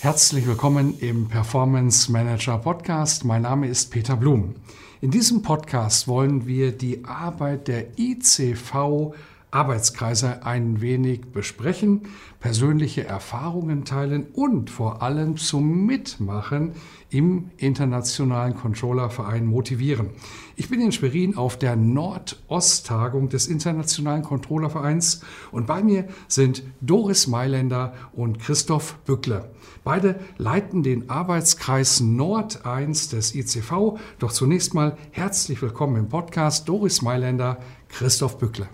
Herzlich 0.00 0.46
willkommen 0.46 0.96
im 1.00 1.26
Performance 1.26 2.12
Manager 2.12 2.56
Podcast. 2.58 3.24
Mein 3.24 3.42
Name 3.42 3.66
ist 3.66 3.90
Peter 3.90 4.14
Blum. 4.14 4.54
In 5.00 5.10
diesem 5.10 5.42
Podcast 5.42 6.06
wollen 6.06 6.46
wir 6.46 6.70
die 6.70 7.04
Arbeit 7.04 7.66
der 7.66 7.98
ICV 7.98 9.12
Arbeitskreise 9.50 10.44
ein 10.44 10.80
wenig 10.82 11.32
besprechen, 11.32 12.02
persönliche 12.38 13.04
Erfahrungen 13.04 13.84
teilen 13.84 14.26
und 14.34 14.68
vor 14.68 15.02
allem 15.02 15.36
zum 15.38 15.86
Mitmachen 15.86 16.72
im 17.10 17.50
Internationalen 17.56 18.54
Controllerverein 18.54 19.46
motivieren. 19.46 20.10
Ich 20.56 20.68
bin 20.68 20.80
in 20.80 20.92
Schwerin 20.92 21.36
auf 21.36 21.58
der 21.58 21.76
Nordost-Tagung 21.76 23.30
des 23.30 23.46
Internationalen 23.46 24.22
Controllervereins 24.22 25.22
und 25.50 25.66
bei 25.66 25.82
mir 25.82 26.08
sind 26.28 26.62
Doris 26.82 27.26
Mailänder 27.26 27.94
und 28.12 28.38
Christoph 28.38 28.96
Bückle. 29.06 29.50
Beide 29.82 30.20
leiten 30.36 30.82
den 30.82 31.08
Arbeitskreis 31.08 32.00
Nord 32.00 32.66
1 32.66 33.08
des 33.08 33.34
ICV. 33.34 33.98
Doch 34.18 34.32
zunächst 34.32 34.74
mal 34.74 34.98
herzlich 35.12 35.62
willkommen 35.62 35.96
im 35.96 36.08
Podcast 36.10 36.68
Doris 36.68 37.00
Mailänder, 37.00 37.58
Christoph 37.88 38.38
Bückle. 38.38 38.68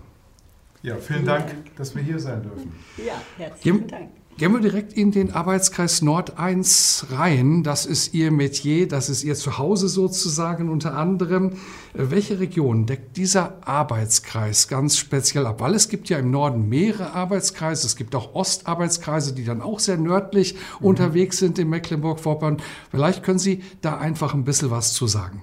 Ja, 0.85 0.97
vielen 0.97 1.25
Dank, 1.25 1.47
dass 1.77 1.95
wir 1.95 2.03
hier 2.03 2.19
sein 2.19 2.43
dürfen. 2.43 2.71
Ja, 3.03 3.19
herzlichen 3.37 3.87
Dank. 3.87 4.09
Gehen 4.37 4.53
wir 4.53 4.59
direkt 4.59 4.93
in 4.93 5.11
den 5.11 5.31
Arbeitskreis 5.31 6.03
Nord 6.03 6.37
1 6.37 7.07
rein. 7.09 7.63
Das 7.63 7.87
ist 7.87 8.13
Ihr 8.13 8.29
Metier, 8.31 8.87
das 8.87 9.09
ist 9.09 9.23
Ihr 9.23 9.33
Zuhause 9.33 9.87
sozusagen 9.87 10.69
unter 10.69 10.95
anderem. 10.95 11.53
Welche 11.93 12.39
Region 12.39 12.85
deckt 12.85 13.17
dieser 13.17 13.65
Arbeitskreis 13.67 14.67
ganz 14.67 14.97
speziell 14.97 15.47
ab? 15.47 15.59
Weil 15.59 15.73
es 15.73 15.89
gibt 15.89 16.07
ja 16.09 16.19
im 16.19 16.29
Norden 16.29 16.69
mehrere 16.69 17.13
Arbeitskreise. 17.13 17.87
Es 17.87 17.95
gibt 17.95 18.13
auch 18.13 18.35
Ostarbeitskreise, 18.35 19.33
die 19.33 19.43
dann 19.43 19.61
auch 19.61 19.79
sehr 19.79 19.97
nördlich 19.97 20.53
mhm. 20.53 20.85
unterwegs 20.85 21.39
sind 21.39 21.57
in 21.57 21.69
Mecklenburg-Vorpommern. 21.69 22.61
Vielleicht 22.91 23.23
können 23.23 23.39
Sie 23.39 23.63
da 23.81 23.97
einfach 23.97 24.35
ein 24.35 24.43
bisschen 24.43 24.69
was 24.69 24.93
zu 24.93 25.07
sagen. 25.07 25.41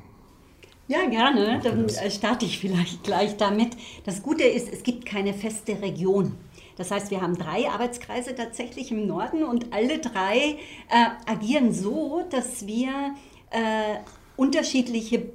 Ja, 0.93 1.07
gerne. 1.07 1.59
Dann 1.65 1.89
äh, 1.89 2.11
starte 2.11 2.45
ich 2.45 2.59
vielleicht 2.59 3.03
gleich 3.03 3.39
damit. 3.39 3.79
Das 4.05 4.23
Gute 4.23 4.45
ist, 4.45 4.71
es 4.71 4.83
gibt 4.83 5.07
keine 5.07 5.33
feste 5.33 5.81
Region. 5.81 6.37
Das 6.77 6.91
heißt, 6.91 7.11
wir 7.11 7.23
haben 7.23 7.39
drei 7.39 7.67
Arbeitskreise 7.71 8.35
tatsächlich 8.35 8.91
im 8.91 9.07
Norden 9.07 9.43
und 9.43 9.73
alle 9.73 10.01
drei 10.01 10.59
äh, 10.91 11.07
agieren 11.25 11.73
so, 11.73 12.25
dass 12.29 12.67
wir 12.67 13.15
äh, 13.49 14.01
unterschiedliche 14.37 15.31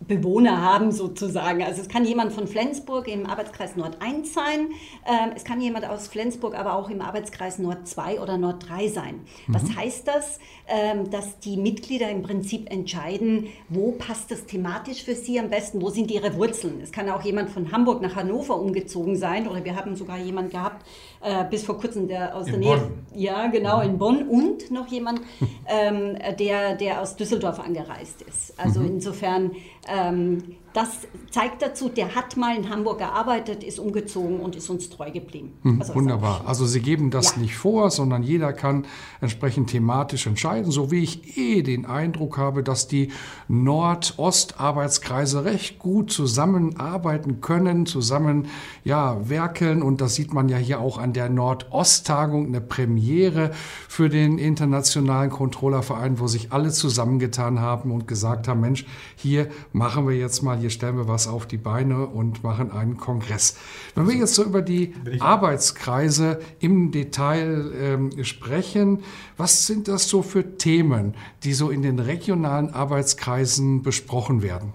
Bewohner 0.00 0.62
haben 0.62 0.92
sozusagen. 0.92 1.62
Also 1.62 1.82
es 1.82 1.88
kann 1.88 2.06
jemand 2.06 2.32
von 2.32 2.46
Flensburg 2.46 3.06
im 3.06 3.26
Arbeitskreis 3.26 3.76
Nord 3.76 3.98
1 4.00 4.32
sein, 4.32 4.68
ähm, 5.06 5.32
es 5.36 5.44
kann 5.44 5.60
jemand 5.60 5.86
aus 5.88 6.08
Flensburg 6.08 6.58
aber 6.58 6.74
auch 6.74 6.88
im 6.88 7.02
Arbeitskreis 7.02 7.58
Nord 7.58 7.86
2 7.86 8.20
oder 8.20 8.38
Nord 8.38 8.68
3 8.68 8.88
sein. 8.88 9.20
Mhm. 9.46 9.54
Was 9.54 9.76
heißt 9.76 10.08
das? 10.08 10.38
Ähm, 10.66 11.10
dass 11.10 11.38
die 11.40 11.56
Mitglieder 11.56 12.10
im 12.10 12.22
Prinzip 12.22 12.70
entscheiden, 12.72 13.48
wo 13.68 13.92
passt 13.92 14.30
das 14.30 14.46
thematisch 14.46 15.04
für 15.04 15.14
sie 15.14 15.38
am 15.38 15.50
besten, 15.50 15.82
wo 15.82 15.90
sind 15.90 16.10
ihre 16.10 16.34
Wurzeln. 16.36 16.80
Es 16.80 16.92
kann 16.92 17.08
auch 17.10 17.22
jemand 17.22 17.50
von 17.50 17.70
Hamburg 17.70 18.00
nach 18.00 18.16
Hannover 18.16 18.58
umgezogen 18.58 19.16
sein 19.16 19.48
oder 19.48 19.64
wir 19.64 19.76
haben 19.76 19.96
sogar 19.96 20.18
jemanden 20.18 20.52
gehabt, 20.52 20.86
äh, 21.22 21.44
bis 21.44 21.64
vor 21.64 21.78
kurzem 21.78 22.08
der 22.08 22.34
aus 22.34 22.46
in 22.46 22.52
der 22.52 22.60
Nähe, 22.60 22.76
Bonn. 22.78 23.06
ja 23.14 23.46
genau, 23.48 23.80
in 23.80 23.98
Bonn 23.98 24.28
und 24.28 24.70
noch 24.70 24.88
jemand, 24.88 25.20
ähm, 25.66 26.16
der, 26.38 26.76
der 26.76 27.00
aus 27.00 27.16
Düsseldorf 27.16 27.60
angereist 27.60 28.22
ist. 28.22 28.58
Also 28.58 28.80
mhm. 28.80 28.86
insofern 28.86 29.52
ähm, 29.88 30.56
das 30.72 30.88
zeigt 31.30 31.62
dazu, 31.62 31.88
der 31.88 32.14
hat 32.14 32.36
mal 32.36 32.56
in 32.56 32.70
Hamburg 32.70 32.98
gearbeitet, 32.98 33.64
ist 33.64 33.78
umgezogen 33.78 34.40
und 34.40 34.54
ist 34.54 34.70
uns 34.70 34.88
treu 34.88 35.10
geblieben. 35.10 35.52
Hm, 35.62 35.80
also 35.80 35.94
wunderbar. 35.94 36.42
Also 36.46 36.66
Sie 36.66 36.80
geben 36.80 37.10
das 37.10 37.36
ja. 37.36 37.42
nicht 37.42 37.56
vor, 37.56 37.90
sondern 37.90 38.22
jeder 38.22 38.52
kann 38.52 38.84
entsprechend 39.20 39.70
thematisch 39.70 40.26
entscheiden, 40.26 40.70
so 40.70 40.90
wie 40.90 41.02
ich 41.02 41.36
eh 41.36 41.62
den 41.62 41.86
Eindruck 41.86 42.38
habe, 42.38 42.62
dass 42.62 42.86
die 42.86 43.10
Nord-Ost-Arbeitskreise 43.48 45.44
recht 45.44 45.78
gut 45.78 46.12
zusammenarbeiten 46.12 47.40
können, 47.40 47.86
zusammen 47.86 48.46
ja, 48.84 49.28
werkeln. 49.28 49.82
Und 49.82 50.00
das 50.00 50.14
sieht 50.14 50.32
man 50.32 50.48
ja 50.48 50.56
hier 50.56 50.80
auch 50.80 50.98
an 50.98 51.12
der 51.12 51.28
Nord-Ost-Tagung, 51.28 52.46
eine 52.46 52.60
Premiere 52.60 53.50
für 53.88 54.08
den 54.08 54.38
Internationalen 54.38 55.30
Controllerverein, 55.30 56.20
wo 56.20 56.28
sich 56.28 56.52
alle 56.52 56.70
zusammengetan 56.70 57.60
haben 57.60 57.90
und 57.90 58.06
gesagt 58.06 58.46
haben, 58.46 58.60
Mensch, 58.60 58.86
hier 59.16 59.48
machen 59.72 60.06
wir 60.06 60.16
jetzt 60.16 60.42
mal 60.42 60.59
hier 60.60 60.70
stellen 60.70 60.96
wir 60.96 61.08
was 61.08 61.26
auf 61.26 61.46
die 61.46 61.56
Beine 61.56 62.06
und 62.06 62.44
machen 62.44 62.70
einen 62.70 62.96
Kongress. 62.96 63.56
Wenn 63.94 64.06
wir 64.06 64.14
jetzt 64.14 64.34
so 64.34 64.44
über 64.44 64.62
die 64.62 64.94
Arbeitskreise 65.18 66.40
im 66.60 66.92
Detail 66.92 67.72
ähm, 67.80 68.24
sprechen, 68.24 69.00
was 69.36 69.66
sind 69.66 69.88
das 69.88 70.08
so 70.08 70.22
für 70.22 70.56
Themen, 70.58 71.14
die 71.42 71.54
so 71.54 71.70
in 71.70 71.82
den 71.82 71.98
regionalen 71.98 72.72
Arbeitskreisen 72.72 73.82
besprochen 73.82 74.42
werden? 74.42 74.72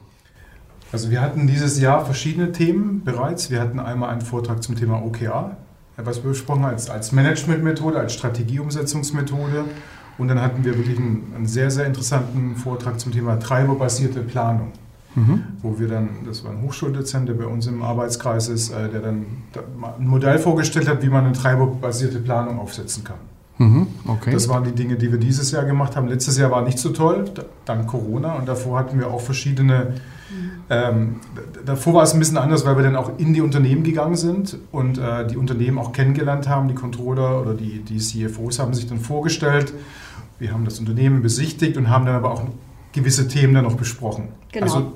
Also 0.92 1.10
wir 1.10 1.22
hatten 1.22 1.48
dieses 1.48 1.80
Jahr 1.80 2.06
verschiedene 2.06 2.52
Themen 2.52 3.04
bereits. 3.04 3.50
Wir 3.50 3.60
hatten 3.60 3.80
einmal 3.80 4.10
einen 4.10 4.22
Vortrag 4.22 4.64
zum 4.64 4.76
Thema 4.76 5.04
OKR, 5.04 5.58
was 5.98 6.24
wir 6.24 6.30
besprochen 6.30 6.66
als, 6.66 6.90
als 6.90 7.12
Managementmethode, 7.12 8.00
als 8.00 8.14
Strategieumsetzungsmethode. 8.14 9.66
Und 10.18 10.30
dann 10.30 10.42
hatten 10.42 10.64
wir 10.64 10.78
wirklich 10.78 10.98
einen, 10.98 11.34
einen 11.36 11.46
sehr, 11.48 11.70
sehr 11.70 11.86
interessanten 11.86 12.56
Vortrag 12.56 13.00
zum 13.00 13.12
Thema 13.12 13.38
treiberbasierte 13.38 14.22
Planung 14.22 14.72
mhm. 15.16 15.44
wo 15.62 15.80
wir 15.80 15.88
dann, 15.88 16.10
das 16.26 16.44
war 16.44 16.52
ein 16.52 16.62
Hochschuldozent, 16.62 17.30
der 17.30 17.34
bei 17.34 17.46
uns 17.46 17.68
im 17.68 17.82
Arbeitskreis 17.82 18.48
ist, 18.48 18.72
äh, 18.72 18.90
der 18.90 19.02
dann 19.02 19.26
ein 20.00 20.08
Modell 20.08 20.40
vorgestellt 20.40 20.88
hat, 20.88 21.02
wie 21.02 21.10
man 21.10 21.26
eine 21.26 21.34
treiberbasierte 21.34 22.20
Planung 22.20 22.60
aufsetzen 22.60 23.04
kann. 23.04 23.18
Mhm, 23.58 23.88
okay. 24.08 24.32
Das 24.32 24.50
waren 24.50 24.66
die 24.66 24.74
Dinge, 24.74 24.96
die 24.96 25.12
wir 25.12 25.20
dieses 25.20 25.52
Jahr 25.52 25.64
gemacht 25.64 25.96
haben. 25.96 26.08
Letztes 26.08 26.38
Jahr 26.38 26.52
war 26.52 26.62
nicht 26.62 26.78
so 26.78 26.90
toll, 26.90 27.26
dank 27.64 27.88
Corona. 27.88 28.34
Und 28.34 28.48
davor 28.48 28.80
hatten 28.80 29.00
wir 29.00 29.08
auch 29.08 29.22
verschiedene. 29.22 29.94
Ähm, 30.70 31.18
davor 31.64 31.94
war 31.94 32.04
es 32.04 32.14
ein 32.14 32.20
bisschen 32.20 32.38
anders, 32.38 32.66
weil 32.66 32.76
wir 32.76 32.84
dann 32.84 32.96
auch 32.96 33.18
in 33.18 33.34
die 33.34 33.42
Unternehmen 33.42 33.84
gegangen 33.84 34.16
sind 34.16 34.58
und 34.72 34.98
äh, 34.98 35.26
die 35.28 35.38
Unternehmen 35.38 35.78
auch 35.78 35.94
kennengelernt 35.94 36.50
haben. 36.50 36.68
Die 36.68 36.74
Controller 36.74 37.40
oder 37.42 37.54
die, 37.54 37.80
die 37.80 37.98
CFOs 37.98 38.60
haben 38.60 38.74
sich 38.74 38.88
dann 38.88 39.00
vorgestellt. 39.00 39.74
Wir 40.38 40.52
haben 40.52 40.66
das 40.66 40.80
Unternehmen 40.80 41.22
besichtigt 41.22 41.78
und 41.78 41.90
haben 41.90 42.06
dann 42.06 42.16
aber 42.16 42.32
auch 42.32 42.44
gewisse 42.92 43.28
Themen 43.28 43.54
dann 43.54 43.64
noch 43.64 43.76
besprochen. 43.76 44.30
Genau. 44.52 44.66
Also 44.66 44.92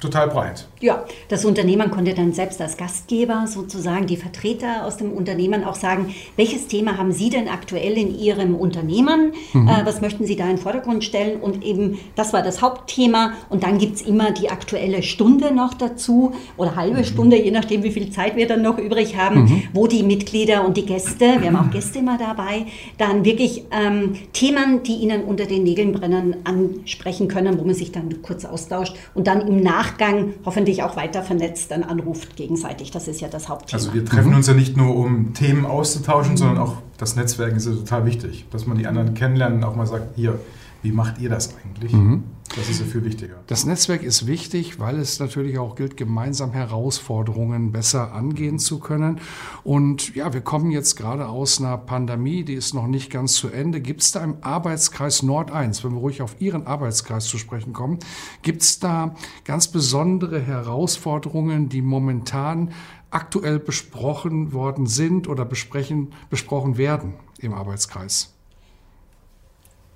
total 0.00 0.28
breit. 0.28 0.66
Ja, 0.80 1.06
das 1.28 1.46
Unternehmen 1.46 1.90
konnte 1.90 2.12
dann 2.12 2.34
selbst 2.34 2.60
als 2.60 2.76
Gastgeber 2.76 3.46
sozusagen 3.46 4.06
die 4.06 4.18
Vertreter 4.18 4.84
aus 4.84 4.98
dem 4.98 5.10
Unternehmen 5.10 5.64
auch 5.64 5.74
sagen, 5.74 6.14
welches 6.36 6.66
Thema 6.66 6.98
haben 6.98 7.12
Sie 7.12 7.30
denn 7.30 7.48
aktuell 7.48 7.96
in 7.96 8.18
Ihrem 8.18 8.54
Unternehmen? 8.54 9.32
Mhm. 9.54 9.68
Äh, 9.68 9.86
was 9.86 10.02
möchten 10.02 10.26
Sie 10.26 10.36
da 10.36 10.44
in 10.44 10.56
den 10.56 10.58
Vordergrund 10.58 11.02
stellen? 11.02 11.40
Und 11.40 11.64
eben, 11.64 11.98
das 12.14 12.34
war 12.34 12.42
das 12.42 12.60
Hauptthema. 12.60 13.32
Und 13.48 13.62
dann 13.62 13.78
gibt 13.78 13.96
es 13.96 14.02
immer 14.02 14.32
die 14.32 14.50
aktuelle 14.50 15.02
Stunde 15.02 15.54
noch 15.54 15.72
dazu 15.72 16.34
oder 16.58 16.76
halbe 16.76 16.98
mhm. 16.98 17.04
Stunde, 17.04 17.42
je 17.42 17.50
nachdem, 17.50 17.82
wie 17.82 17.90
viel 17.90 18.10
Zeit 18.10 18.36
wir 18.36 18.46
dann 18.46 18.60
noch 18.60 18.76
übrig 18.76 19.16
haben, 19.16 19.44
mhm. 19.44 19.62
wo 19.72 19.86
die 19.86 20.02
Mitglieder 20.02 20.66
und 20.66 20.76
die 20.76 20.84
Gäste, 20.84 21.40
wir 21.40 21.46
haben 21.46 21.56
auch 21.56 21.70
Gäste 21.70 22.00
immer 22.00 22.18
dabei, 22.18 22.66
dann 22.98 23.24
wirklich 23.24 23.64
ähm, 23.70 24.12
Themen, 24.34 24.82
die 24.82 24.96
Ihnen 24.96 25.24
unter 25.24 25.46
den 25.46 25.62
Nägeln 25.62 25.92
brennen, 25.92 26.36
ansprechen 26.44 27.28
können, 27.28 27.58
wo 27.58 27.64
man 27.64 27.74
sich 27.74 27.92
dann 27.92 28.20
kurz 28.20 28.44
austauscht 28.44 28.94
und 29.14 29.26
dann 29.26 29.40
im 29.40 29.62
Nachhinein 29.62 29.86
Nachgang 29.96 30.34
hoffentlich 30.44 30.82
auch 30.82 30.96
weiter 30.96 31.22
vernetzt 31.22 31.70
dann 31.70 31.82
anruft 31.82 32.36
gegenseitig. 32.36 32.90
Das 32.90 33.08
ist 33.08 33.20
ja 33.20 33.28
das 33.28 33.48
Hauptthema. 33.48 33.78
Also 33.78 33.94
wir 33.94 34.04
treffen 34.04 34.34
uns 34.34 34.46
ja 34.46 34.54
nicht 34.54 34.76
nur, 34.76 34.94
um 34.94 35.34
Themen 35.34 35.66
auszutauschen, 35.66 36.32
mhm. 36.32 36.36
sondern 36.36 36.58
auch 36.58 36.76
das 36.98 37.16
Netzwerken 37.16 37.56
ist 37.56 37.66
ja 37.66 37.72
total 37.72 38.06
wichtig, 38.06 38.46
dass 38.50 38.66
man 38.66 38.78
die 38.78 38.86
anderen 38.86 39.14
kennenlernt 39.14 39.56
und 39.56 39.64
auch 39.64 39.76
mal 39.76 39.86
sagt, 39.86 40.16
hier, 40.16 40.38
wie 40.82 40.92
macht 40.92 41.18
ihr 41.18 41.30
das 41.30 41.54
eigentlich? 41.64 41.92
Mhm. 41.92 42.24
Das 42.54 42.68
ist 42.68 42.80
ja 42.80 42.86
viel 42.86 43.04
wichtiger. 43.04 43.36
Das 43.46 43.64
Netzwerk 43.64 44.02
ist 44.02 44.26
wichtig, 44.26 44.78
weil 44.78 44.98
es 44.98 45.18
natürlich 45.18 45.58
auch 45.58 45.74
gilt, 45.74 45.96
gemeinsam 45.96 46.52
Herausforderungen 46.52 47.72
besser 47.72 48.12
angehen 48.12 48.58
zu 48.58 48.78
können. 48.78 49.20
Und 49.64 50.14
ja, 50.14 50.32
wir 50.32 50.40
kommen 50.40 50.70
jetzt 50.70 50.96
gerade 50.96 51.28
aus 51.28 51.60
einer 51.60 51.76
Pandemie, 51.78 52.44
die 52.44 52.54
ist 52.54 52.74
noch 52.74 52.86
nicht 52.86 53.10
ganz 53.10 53.34
zu 53.34 53.48
Ende. 53.48 53.80
Gibt 53.80 54.02
es 54.02 54.12
da 54.12 54.22
im 54.22 54.36
Arbeitskreis 54.42 55.22
Nord 55.22 55.50
1, 55.50 55.82
wenn 55.84 55.92
wir 55.92 55.98
ruhig 55.98 56.22
auf 56.22 56.40
Ihren 56.40 56.66
Arbeitskreis 56.66 57.26
zu 57.26 57.38
sprechen 57.38 57.72
kommen, 57.72 57.98
gibt 58.42 58.62
es 58.62 58.78
da 58.78 59.14
ganz 59.44 59.68
besondere 59.68 60.40
Herausforderungen, 60.40 61.68
die 61.68 61.82
momentan 61.82 62.72
aktuell 63.10 63.58
besprochen 63.58 64.52
worden 64.52 64.86
sind 64.86 65.28
oder 65.28 65.44
besprechen, 65.44 66.12
besprochen 66.30 66.76
werden 66.76 67.14
im 67.38 67.54
Arbeitskreis? 67.54 68.35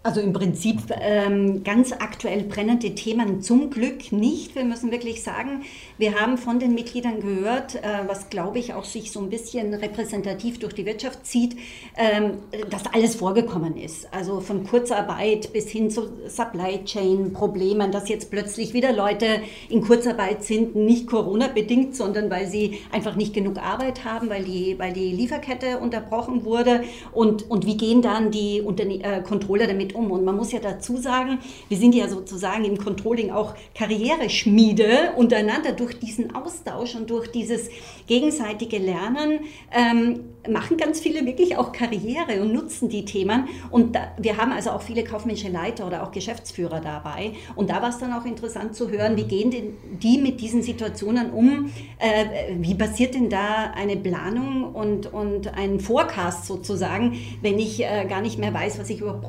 Also 0.02 0.22
im 0.22 0.32
Prinzip 0.32 0.78
ähm, 0.98 1.62
ganz 1.62 1.92
aktuell 1.92 2.44
brennende 2.44 2.94
Themen 2.94 3.42
zum 3.42 3.68
Glück 3.68 4.12
nicht. 4.12 4.54
Wir 4.54 4.64
müssen 4.64 4.90
wirklich 4.90 5.22
sagen, 5.22 5.64
wir 5.98 6.18
haben 6.18 6.38
von 6.38 6.58
den 6.58 6.72
Mitgliedern 6.72 7.20
gehört, 7.20 7.74
äh, 7.74 7.82
was 8.06 8.30
glaube 8.30 8.58
ich 8.58 8.72
auch 8.72 8.84
sich 8.84 9.12
so 9.12 9.20
ein 9.20 9.28
bisschen 9.28 9.74
repräsentativ 9.74 10.58
durch 10.58 10.72
die 10.72 10.86
Wirtschaft 10.86 11.26
zieht, 11.26 11.54
ähm, 11.98 12.38
dass 12.70 12.86
alles 12.94 13.14
vorgekommen 13.16 13.76
ist. 13.76 14.08
Also 14.10 14.40
von 14.40 14.64
Kurzarbeit 14.64 15.52
bis 15.52 15.68
hin 15.68 15.90
zu 15.90 16.08
Supply 16.28 16.82
Chain 16.86 17.34
Problemen, 17.34 17.92
dass 17.92 18.08
jetzt 18.08 18.30
plötzlich 18.30 18.72
wieder 18.72 18.94
Leute 18.94 19.26
in 19.68 19.82
Kurzarbeit 19.82 20.44
sind, 20.44 20.76
nicht 20.76 21.08
Corona 21.08 21.48
bedingt, 21.48 21.94
sondern 21.94 22.30
weil 22.30 22.46
sie 22.46 22.78
einfach 22.90 23.16
nicht 23.16 23.34
genug 23.34 23.58
Arbeit 23.58 24.02
haben, 24.06 24.30
weil 24.30 24.44
die, 24.44 24.78
weil 24.78 24.94
die 24.94 25.12
Lieferkette 25.12 25.78
unterbrochen 25.78 26.46
wurde. 26.46 26.84
Und, 27.12 27.50
und 27.50 27.66
wie 27.66 27.76
gehen 27.76 28.00
dann 28.00 28.30
die 28.30 28.62
Unterne 28.62 29.02
äh, 29.04 29.20
Controller 29.20 29.66
damit 29.66 29.89
damit 29.90 29.94
um? 29.94 30.10
Und 30.10 30.24
man 30.24 30.36
muss 30.36 30.52
ja 30.52 30.60
dazu 30.60 30.96
sagen, 30.96 31.38
wir 31.68 31.76
sind 31.76 31.94
ja 31.94 32.08
sozusagen 32.08 32.64
im 32.64 32.78
Controlling 32.78 33.30
auch 33.30 33.54
Karriereschmiede 33.74 35.12
untereinander 35.16 35.72
durch 35.72 35.98
diesen 35.98 36.34
Austausch 36.34 36.94
und 36.94 37.10
durch 37.10 37.30
dieses 37.30 37.68
gegenseitige 38.06 38.78
Lernen. 38.78 39.40
Ähm, 39.72 40.20
machen 40.48 40.76
ganz 40.76 41.00
viele 41.00 41.26
wirklich 41.26 41.56
auch 41.56 41.72
Karriere 41.72 42.40
und 42.40 42.52
nutzen 42.52 42.88
die 42.88 43.04
Themen. 43.04 43.48
Und 43.70 43.94
da, 43.94 44.12
wir 44.18 44.36
haben 44.36 44.52
also 44.52 44.70
auch 44.70 44.82
viele 44.82 45.04
kaufmännische 45.04 45.48
Leiter 45.48 45.86
oder 45.86 46.02
auch 46.02 46.12
Geschäftsführer 46.12 46.80
dabei. 46.80 47.32
Und 47.56 47.70
da 47.70 47.82
war 47.82 47.90
es 47.90 47.98
dann 47.98 48.12
auch 48.12 48.24
interessant 48.24 48.74
zu 48.74 48.90
hören, 48.90 49.16
wie 49.16 49.24
gehen 49.24 49.50
denn 49.50 49.76
die 50.02 50.18
mit 50.18 50.40
diesen 50.40 50.62
Situationen 50.62 51.30
um? 51.30 51.70
Äh, 51.98 52.54
wie 52.58 52.74
passiert 52.74 53.14
denn 53.14 53.28
da 53.28 53.72
eine 53.74 53.96
Planung 53.96 54.74
und, 54.74 55.12
und 55.12 55.52
ein 55.54 55.80
Forecast 55.80 56.46
sozusagen, 56.46 57.18
wenn 57.42 57.58
ich 57.58 57.84
äh, 57.84 58.06
gar 58.08 58.22
nicht 58.22 58.38
mehr 58.38 58.54
weiß, 58.54 58.78
was 58.78 58.88
ich 58.88 59.00
überhaupt 59.00 59.22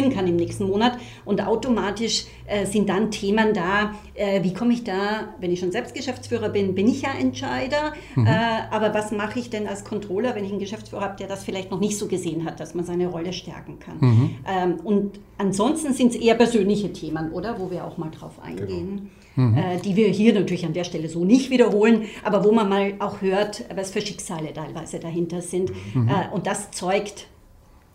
produzieren 0.00 0.10
kann 0.10 0.26
im 0.26 0.36
nächsten 0.36 0.64
Monat? 0.64 0.98
Und 1.24 1.46
automatisch 1.46 2.24
äh, 2.46 2.66
sind 2.66 2.88
dann 2.88 3.10
Themen 3.10 3.54
da, 3.54 3.94
äh, 4.14 4.42
wie 4.42 4.52
komme 4.52 4.72
ich 4.72 4.84
da, 4.84 5.34
wenn 5.40 5.52
ich 5.52 5.60
schon 5.60 5.72
selbst 5.72 5.94
Geschäftsführer 5.94 6.48
bin, 6.48 6.74
bin 6.74 6.88
ich 6.88 7.02
ja 7.02 7.10
Entscheider. 7.18 7.92
Mhm. 8.14 8.26
Äh, 8.26 8.30
aber 8.70 8.94
was 8.94 9.12
mache 9.12 9.38
ich 9.38 9.50
denn 9.50 9.66
als 9.66 9.84
Controller, 9.84 10.34
wenn 10.34 10.44
ich 10.44 10.50
einen 10.50 10.60
Geschäftsführer 10.60 11.02
habe, 11.02 11.16
der 11.16 11.28
das 11.28 11.44
vielleicht 11.44 11.70
noch 11.70 11.80
nicht 11.80 11.98
so 11.98 12.06
gesehen 12.06 12.44
hat, 12.44 12.60
dass 12.60 12.74
man 12.74 12.84
seine 12.84 13.08
Rolle 13.08 13.32
stärken 13.32 13.78
kann. 13.78 13.96
Mhm. 14.00 14.30
Ähm, 14.46 14.74
und 14.84 15.20
ansonsten 15.38 15.92
sind 15.92 16.14
es 16.14 16.20
eher 16.20 16.34
persönliche 16.34 16.92
Themen, 16.92 17.32
oder? 17.32 17.58
Wo 17.58 17.70
wir 17.70 17.84
auch 17.84 17.98
mal 17.98 18.10
drauf 18.10 18.40
eingehen. 18.42 18.96
Genau. 18.96 19.10
Mhm. 19.36 19.56
Äh, 19.56 19.78
die 19.78 19.94
wir 19.94 20.08
hier 20.08 20.34
natürlich 20.34 20.66
an 20.66 20.72
der 20.72 20.82
Stelle 20.82 21.08
so 21.08 21.24
nicht 21.24 21.50
wiederholen, 21.50 22.06
aber 22.24 22.44
wo 22.44 22.50
man 22.50 22.68
mal 22.68 22.94
auch 22.98 23.20
hört, 23.20 23.64
was 23.74 23.92
für 23.92 24.00
Schicksale 24.00 24.52
teilweise 24.52 24.98
dahinter 24.98 25.40
sind. 25.40 25.70
Mhm. 25.94 26.08
Äh, 26.08 26.34
und 26.34 26.48
das 26.48 26.72
zeugt 26.72 27.28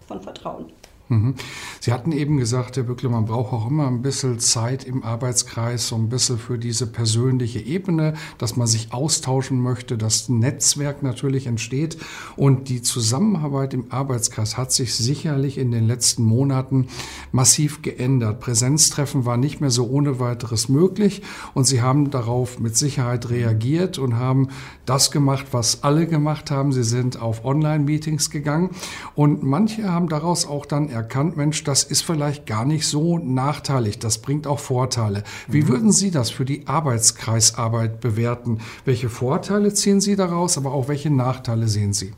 von 0.08 0.22
Vertrauen. 0.22 0.68
Mhm. 1.10 1.36
Sie 1.80 1.92
hatten 1.94 2.12
eben 2.12 2.38
gesagt, 2.38 2.78
Herr 2.78 2.84
Bückle, 2.84 3.10
man 3.10 3.26
braucht 3.26 3.54
auch 3.54 3.70
immer 3.70 3.88
ein 3.88 4.02
bisschen 4.02 4.40
Zeit 4.40 4.84
im 4.84 5.04
Arbeitskreis, 5.04 5.88
so 5.88 5.96
ein 5.96 6.10
bisschen 6.10 6.38
für 6.38 6.58
diese 6.58 6.88
persönliche 6.88 7.60
Ebene, 7.60 8.14
dass 8.38 8.56
man 8.56 8.68
sich 8.68 8.94
austauschen 8.94 9.60
möchte, 9.62 9.98
dass 9.98 10.30
ein 10.30 10.40
Netzwerk 10.40 11.04
natürlich 11.04 11.48
entsteht. 11.48 11.98
Und 12.36 12.70
die 12.70 12.82
Zusammenarbeit 12.82 13.74
im 13.74 13.92
Arbeitskreis 13.92 14.58
hat 14.58 14.72
sich 14.72 14.96
sicherlich 14.96 15.58
in 15.58 15.72
den 15.72 15.88
letzten 15.88 16.24
Monaten 16.24 16.88
massiv 17.32 17.82
geändert. 17.82 18.40
Präsenztreffen 18.40 19.26
war 19.26 19.38
nicht 19.38 19.62
mehr 19.62 19.72
so 19.72 19.88
ohne 19.88 20.20
weiteres 20.20 20.70
möglich 20.70 21.22
und 21.54 21.66
Sie 21.66 21.82
haben 21.82 22.12
darauf 22.12 22.60
mit 22.60 22.78
Sicherheit 22.78 23.30
reagiert 23.30 23.98
und 23.98 24.16
haben 24.16 24.50
das 24.86 25.12
gemacht, 25.12 25.48
was 25.52 25.84
alle 25.84 26.08
gemacht 26.08 26.52
haben. 26.52 26.72
Sie 26.72 26.84
sind 26.84 27.22
auf 27.22 27.44
Online-Meetings 27.46 28.30
gegangen 28.30 28.70
und 29.16 29.44
manche 29.44 29.92
haben 29.92 30.10
daraus 30.10 30.46
auch 30.48 30.66
dann 30.66 30.90
erkannt, 30.90 31.38
Mensch, 31.38 31.64
das 31.68 31.84
ist 31.84 32.02
vielleicht 32.02 32.46
gar 32.46 32.66
nicht 32.66 32.88
so 32.88 33.18
nachteilig, 33.18 34.00
das 34.00 34.20
bringt 34.20 34.48
auch 34.48 34.60
Vorteile. 34.60 35.24
Wie 35.48 35.64
mhm. 35.64 35.68
würden 35.68 35.92
Sie 35.92 36.12
das 36.12 36.30
für 36.30 36.46
die 36.46 36.68
Arbeitskreisarbeit 36.68 38.00
bewerten? 38.00 38.60
Welche 38.86 39.10
Vorteile 39.10 39.74
ziehen 39.74 40.02
Sie 40.02 40.16
daraus, 40.16 40.58
aber 40.58 40.74
auch 40.74 40.88
welche 40.88 41.10
Nachteile 41.10 41.68
sehen 41.68 41.94
Sie? 41.94 42.14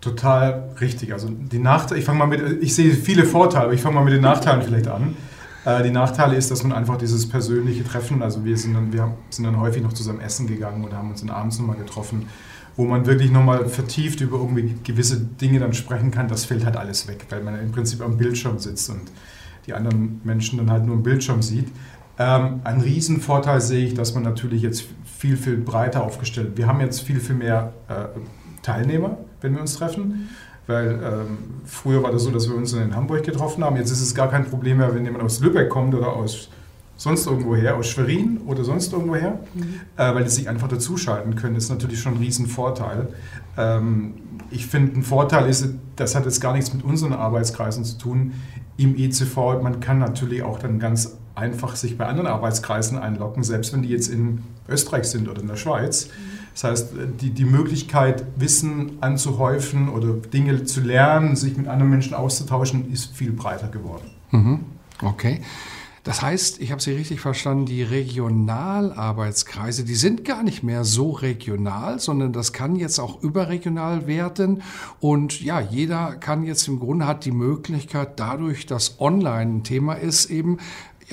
Total 0.00 0.74
richtig. 0.80 1.12
Also 1.12 1.28
die 1.30 1.60
Nachteile, 1.60 2.00
ich 2.00 2.04
fange 2.04 2.18
mal 2.18 2.26
mit, 2.26 2.62
ich 2.62 2.74
sehe 2.74 2.92
viele 2.92 3.24
Vorteile, 3.24 3.64
aber 3.64 3.74
ich 3.74 3.80
fange 3.80 3.94
mal 3.94 4.04
mit 4.04 4.12
den 4.12 4.22
Nachteilen 4.22 4.62
vielleicht 4.62 4.88
an. 4.88 5.16
Äh, 5.64 5.84
die 5.84 5.90
Nachteile 5.90 6.34
ist, 6.36 6.50
dass 6.50 6.62
man 6.64 6.72
einfach 6.72 6.98
dieses 6.98 7.28
persönliche 7.28 7.84
Treffen, 7.84 8.22
also 8.22 8.44
wir 8.44 8.56
sind 8.56 8.74
dann, 8.74 8.92
wir 8.92 9.14
sind 9.30 9.44
dann 9.44 9.60
häufig 9.60 9.82
noch 9.82 9.92
zusammen 9.92 10.20
essen 10.20 10.48
gegangen 10.48 10.84
oder 10.84 10.96
haben 10.96 11.10
uns 11.10 11.20
dann 11.20 11.30
abends 11.30 11.58
nochmal 11.58 11.76
getroffen 11.76 12.28
wo 12.76 12.84
man 12.84 13.06
wirklich 13.06 13.30
nochmal 13.30 13.68
vertieft 13.68 14.20
über 14.20 14.38
irgendwie 14.38 14.74
gewisse 14.82 15.20
Dinge 15.20 15.58
dann 15.58 15.74
sprechen 15.74 16.10
kann, 16.10 16.28
das 16.28 16.44
fällt 16.44 16.64
halt 16.64 16.76
alles 16.76 17.06
weg, 17.08 17.26
weil 17.30 17.42
man 17.42 17.58
im 17.60 17.72
Prinzip 17.72 18.00
am 18.00 18.16
Bildschirm 18.16 18.58
sitzt 18.58 18.88
und 18.90 19.10
die 19.66 19.74
anderen 19.74 20.20
Menschen 20.24 20.58
dann 20.58 20.70
halt 20.70 20.84
nur 20.84 20.96
im 20.96 21.02
Bildschirm 21.02 21.42
sieht. 21.42 21.68
Ähm, 22.18 22.60
ein 22.64 22.80
Riesenvorteil 22.80 23.60
sehe 23.60 23.86
ich, 23.86 23.94
dass 23.94 24.14
man 24.14 24.22
natürlich 24.22 24.62
jetzt 24.62 24.84
viel, 25.04 25.36
viel 25.36 25.56
breiter 25.56 26.02
aufgestellt 26.02 26.52
Wir 26.56 26.66
haben 26.66 26.80
jetzt 26.80 27.00
viel, 27.00 27.20
viel 27.20 27.36
mehr 27.36 27.72
äh, 27.88 28.06
Teilnehmer, 28.62 29.18
wenn 29.40 29.54
wir 29.54 29.60
uns 29.60 29.74
treffen. 29.74 30.28
Weil 30.66 31.00
ähm, 31.02 31.38
früher 31.64 32.02
war 32.02 32.12
das 32.12 32.22
so, 32.22 32.30
dass 32.30 32.48
wir 32.48 32.56
uns 32.56 32.72
in 32.72 32.94
Hamburg 32.94 33.24
getroffen 33.24 33.64
haben. 33.64 33.76
Jetzt 33.76 33.90
ist 33.90 34.00
es 34.00 34.14
gar 34.14 34.30
kein 34.30 34.44
Problem 34.44 34.78
mehr, 34.78 34.94
wenn 34.94 35.04
jemand 35.04 35.24
aus 35.24 35.40
Lübeck 35.40 35.68
kommt 35.68 35.94
oder 35.94 36.12
aus 36.12 36.50
sonst 37.02 37.26
irgendwo 37.26 37.56
her, 37.56 37.76
aus 37.76 37.88
Schwerin 37.88 38.40
oder 38.46 38.62
sonst 38.64 38.92
irgendwo 38.92 39.16
her, 39.16 39.40
mhm. 39.54 39.80
äh, 39.96 40.14
weil 40.14 40.28
sie 40.28 40.36
sich 40.36 40.48
einfach 40.48 40.68
dazuschalten 40.68 41.34
können, 41.34 41.56
ist 41.56 41.68
natürlich 41.68 42.00
schon 42.00 42.14
ein 42.14 42.18
Riesenvorteil. 42.18 43.08
Ähm, 43.56 44.14
ich 44.50 44.66
finde, 44.66 44.98
ein 44.98 45.02
Vorteil 45.02 45.48
ist, 45.48 45.66
das 45.96 46.14
hat 46.14 46.24
jetzt 46.24 46.40
gar 46.40 46.52
nichts 46.52 46.72
mit 46.72 46.84
unseren 46.84 47.12
Arbeitskreisen 47.12 47.84
zu 47.84 47.98
tun. 47.98 48.34
Im 48.76 48.96
ECV, 48.96 49.62
man 49.62 49.80
kann 49.80 49.98
natürlich 49.98 50.42
auch 50.42 50.58
dann 50.58 50.78
ganz 50.78 51.16
einfach 51.34 51.76
sich 51.76 51.98
bei 51.98 52.06
anderen 52.06 52.28
Arbeitskreisen 52.28 52.98
einloggen, 52.98 53.42
selbst 53.42 53.72
wenn 53.72 53.82
die 53.82 53.88
jetzt 53.88 54.08
in 54.08 54.42
Österreich 54.68 55.04
sind 55.04 55.28
oder 55.28 55.40
in 55.40 55.48
der 55.48 55.56
Schweiz. 55.56 56.06
Mhm. 56.06 56.10
Das 56.52 56.64
heißt, 56.64 56.92
die, 57.20 57.30
die 57.30 57.44
Möglichkeit, 57.44 58.24
Wissen 58.36 58.98
anzuhäufen 59.00 59.88
oder 59.88 60.12
Dinge 60.12 60.64
zu 60.64 60.80
lernen, 60.80 61.34
sich 61.34 61.56
mit 61.56 61.66
anderen 61.66 61.90
Menschen 61.90 62.14
auszutauschen, 62.14 62.92
ist 62.92 63.16
viel 63.16 63.32
breiter 63.32 63.68
geworden. 63.68 64.04
Mhm. 64.30 64.60
Okay. 65.02 65.40
Das 66.04 66.20
heißt, 66.20 66.60
ich 66.60 66.72
habe 66.72 66.82
Sie 66.82 66.90
richtig 66.92 67.20
verstanden, 67.20 67.66
die 67.66 67.84
Regionalarbeitskreise, 67.84 69.84
die 69.84 69.94
sind 69.94 70.24
gar 70.24 70.42
nicht 70.42 70.64
mehr 70.64 70.82
so 70.82 71.12
regional, 71.12 72.00
sondern 72.00 72.32
das 72.32 72.52
kann 72.52 72.74
jetzt 72.74 72.98
auch 72.98 73.22
überregional 73.22 74.08
werden. 74.08 74.64
Und 74.98 75.40
ja, 75.42 75.60
jeder 75.60 76.16
kann 76.16 76.42
jetzt 76.42 76.66
im 76.66 76.80
Grunde 76.80 77.06
hat 77.06 77.24
die 77.24 77.30
Möglichkeit, 77.30 78.18
dadurch, 78.18 78.66
dass 78.66 79.00
online 79.00 79.58
ein 79.58 79.62
Thema 79.62 79.94
ist, 79.94 80.28
eben 80.28 80.58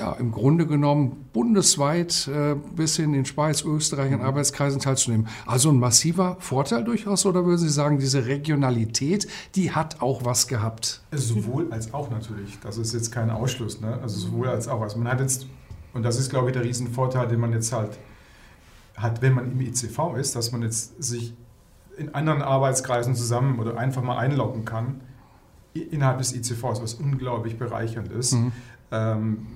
ja, 0.00 0.12
im 0.12 0.32
Grunde 0.32 0.66
genommen 0.66 1.26
bundesweit 1.34 2.26
äh, 2.26 2.54
bis 2.74 2.98
in 2.98 3.12
den 3.12 3.26
Schweiz, 3.26 3.62
Österreich 3.62 4.10
in 4.10 4.22
Arbeitskreisen 4.22 4.80
teilzunehmen. 4.80 5.28
Also 5.44 5.70
ein 5.70 5.78
massiver 5.78 6.38
Vorteil 6.40 6.84
durchaus, 6.84 7.26
oder 7.26 7.44
würden 7.44 7.58
Sie 7.58 7.68
sagen, 7.68 7.98
diese 7.98 8.24
Regionalität, 8.24 9.28
die 9.56 9.72
hat 9.72 10.00
auch 10.00 10.24
was 10.24 10.48
gehabt? 10.48 11.02
Sowohl 11.12 11.70
als 11.70 11.92
auch 11.92 12.10
natürlich. 12.10 12.58
Das 12.60 12.78
ist 12.78 12.94
jetzt 12.94 13.12
kein 13.12 13.28
Ausschluss. 13.28 13.82
Ne? 13.82 13.98
Also 14.00 14.18
sowohl 14.18 14.48
als 14.48 14.68
auch. 14.68 14.80
Also 14.80 14.96
man 14.96 15.12
hat 15.12 15.20
jetzt, 15.20 15.46
und 15.92 16.02
das 16.02 16.18
ist, 16.18 16.30
glaube 16.30 16.48
ich, 16.48 16.54
der 16.54 16.64
Riesenvorteil, 16.64 17.28
den 17.28 17.38
man 17.38 17.52
jetzt 17.52 17.70
halt 17.70 17.98
hat, 18.96 19.20
wenn 19.20 19.34
man 19.34 19.52
im 19.52 19.60
ICV 19.60 20.16
ist, 20.18 20.34
dass 20.34 20.50
man 20.50 20.62
jetzt 20.62 21.02
sich 21.02 21.34
in 21.98 22.14
anderen 22.14 22.40
Arbeitskreisen 22.40 23.14
zusammen 23.14 23.58
oder 23.58 23.76
einfach 23.76 24.02
mal 24.02 24.16
einloggen 24.16 24.64
kann 24.64 25.02
innerhalb 25.74 26.18
des 26.18 26.34
ICVs, 26.34 26.80
was 26.80 26.94
unglaublich 26.94 27.58
bereichernd 27.58 28.10
ist. 28.10 28.32
Mhm. 28.32 28.52
Ähm, 28.92 29.46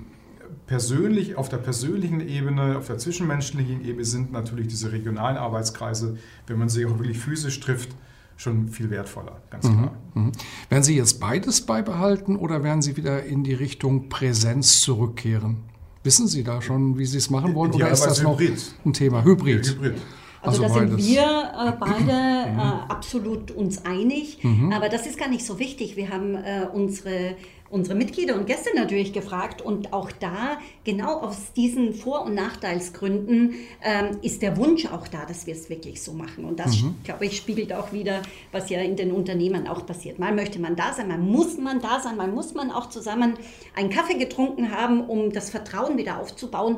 persönlich, 0.67 1.35
auf 1.37 1.49
der 1.49 1.57
persönlichen 1.57 2.21
Ebene, 2.21 2.77
auf 2.77 2.87
der 2.87 2.97
zwischenmenschlichen 2.97 3.83
Ebene 3.83 4.05
sind 4.05 4.31
natürlich 4.31 4.67
diese 4.67 4.91
regionalen 4.91 5.37
Arbeitskreise, 5.37 6.17
wenn 6.47 6.57
man 6.57 6.69
sie 6.69 6.85
auch 6.85 6.97
wirklich 6.99 7.19
physisch 7.19 7.59
trifft, 7.59 7.89
schon 8.37 8.67
viel 8.69 8.89
wertvoller, 8.89 9.41
ganz 9.49 9.65
mhm, 9.65 9.77
klar. 9.77 9.91
Mhm. 10.13 10.31
Werden 10.69 10.83
Sie 10.83 10.97
jetzt 10.97 11.19
beides 11.19 11.61
beibehalten 11.61 12.35
oder 12.35 12.63
werden 12.63 12.81
Sie 12.81 12.97
wieder 12.97 13.23
in 13.23 13.43
die 13.43 13.53
Richtung 13.53 14.09
Präsenz 14.09 14.81
zurückkehren? 14.81 15.57
Wissen 16.03 16.27
Sie 16.27 16.43
da 16.43 16.61
schon, 16.61 16.99
wie 16.99 17.05
Sie 17.05 17.17
es 17.17 17.29
machen 17.29 17.55
wollen? 17.55 17.71
oder 17.73 17.89
ist 17.89 18.05
das 18.05 18.21
noch 18.21 18.39
ein 18.39 18.93
Thema? 18.93 19.23
Hybrid. 19.23 19.77
Hybrid. 19.77 20.01
Also, 20.45 20.63
also 20.63 20.79
da 20.79 20.87
sind 20.87 20.97
wir 20.97 21.21
äh, 21.21 21.71
beide 21.79 22.11
äh, 22.57 22.91
absolut 22.91 23.51
uns 23.51 23.85
einig. 23.85 24.43
Mhm. 24.43 24.71
Aber 24.71 24.89
das 24.89 25.05
ist 25.07 25.17
gar 25.17 25.29
nicht 25.29 25.45
so 25.45 25.59
wichtig. 25.59 25.95
Wir 25.95 26.09
haben 26.09 26.35
äh, 26.35 26.67
unsere 26.71 27.35
unsere 27.69 27.95
Mitglieder 27.95 28.35
und 28.35 28.45
Gäste 28.45 28.69
natürlich 28.75 29.11
gefragt 29.11 29.61
und 29.61 29.91
auch 29.91 30.11
da, 30.11 30.59
genau 30.83 31.19
aus 31.21 31.51
diesen 31.53 31.93
Vor- 31.93 32.23
und 32.23 32.35
Nachteilsgründen, 32.35 33.55
ähm, 33.83 34.17
ist 34.21 34.41
der 34.41 34.55
Wunsch 34.57 34.85
auch 34.85 35.07
da, 35.07 35.25
dass 35.25 35.47
wir 35.47 35.55
es 35.55 35.69
wirklich 35.69 36.01
so 36.01 36.13
machen. 36.13 36.45
Und 36.45 36.59
das, 36.59 36.81
mhm. 36.81 36.95
glaube 37.03 37.25
ich, 37.25 37.35
spiegelt 37.35 37.73
auch 37.73 37.91
wieder, 37.91 38.21
was 38.51 38.69
ja 38.69 38.79
in 38.79 38.95
den 38.95 39.11
Unternehmen 39.11 39.67
auch 39.67 39.85
passiert. 39.85 40.19
Mal 40.19 40.33
möchte 40.33 40.59
man 40.59 40.75
da 40.75 40.93
sein, 40.93 41.07
mal 41.07 41.17
muss 41.17 41.57
man 41.57 41.81
da 41.81 41.99
sein, 41.99 42.17
mal 42.17 42.27
muss 42.27 42.53
man 42.53 42.71
auch 42.71 42.89
zusammen 42.89 43.33
einen 43.75 43.89
Kaffee 43.89 44.17
getrunken 44.17 44.71
haben, 44.71 45.01
um 45.01 45.31
das 45.31 45.49
Vertrauen 45.49 45.97
wieder 45.97 46.19
aufzubauen. 46.19 46.77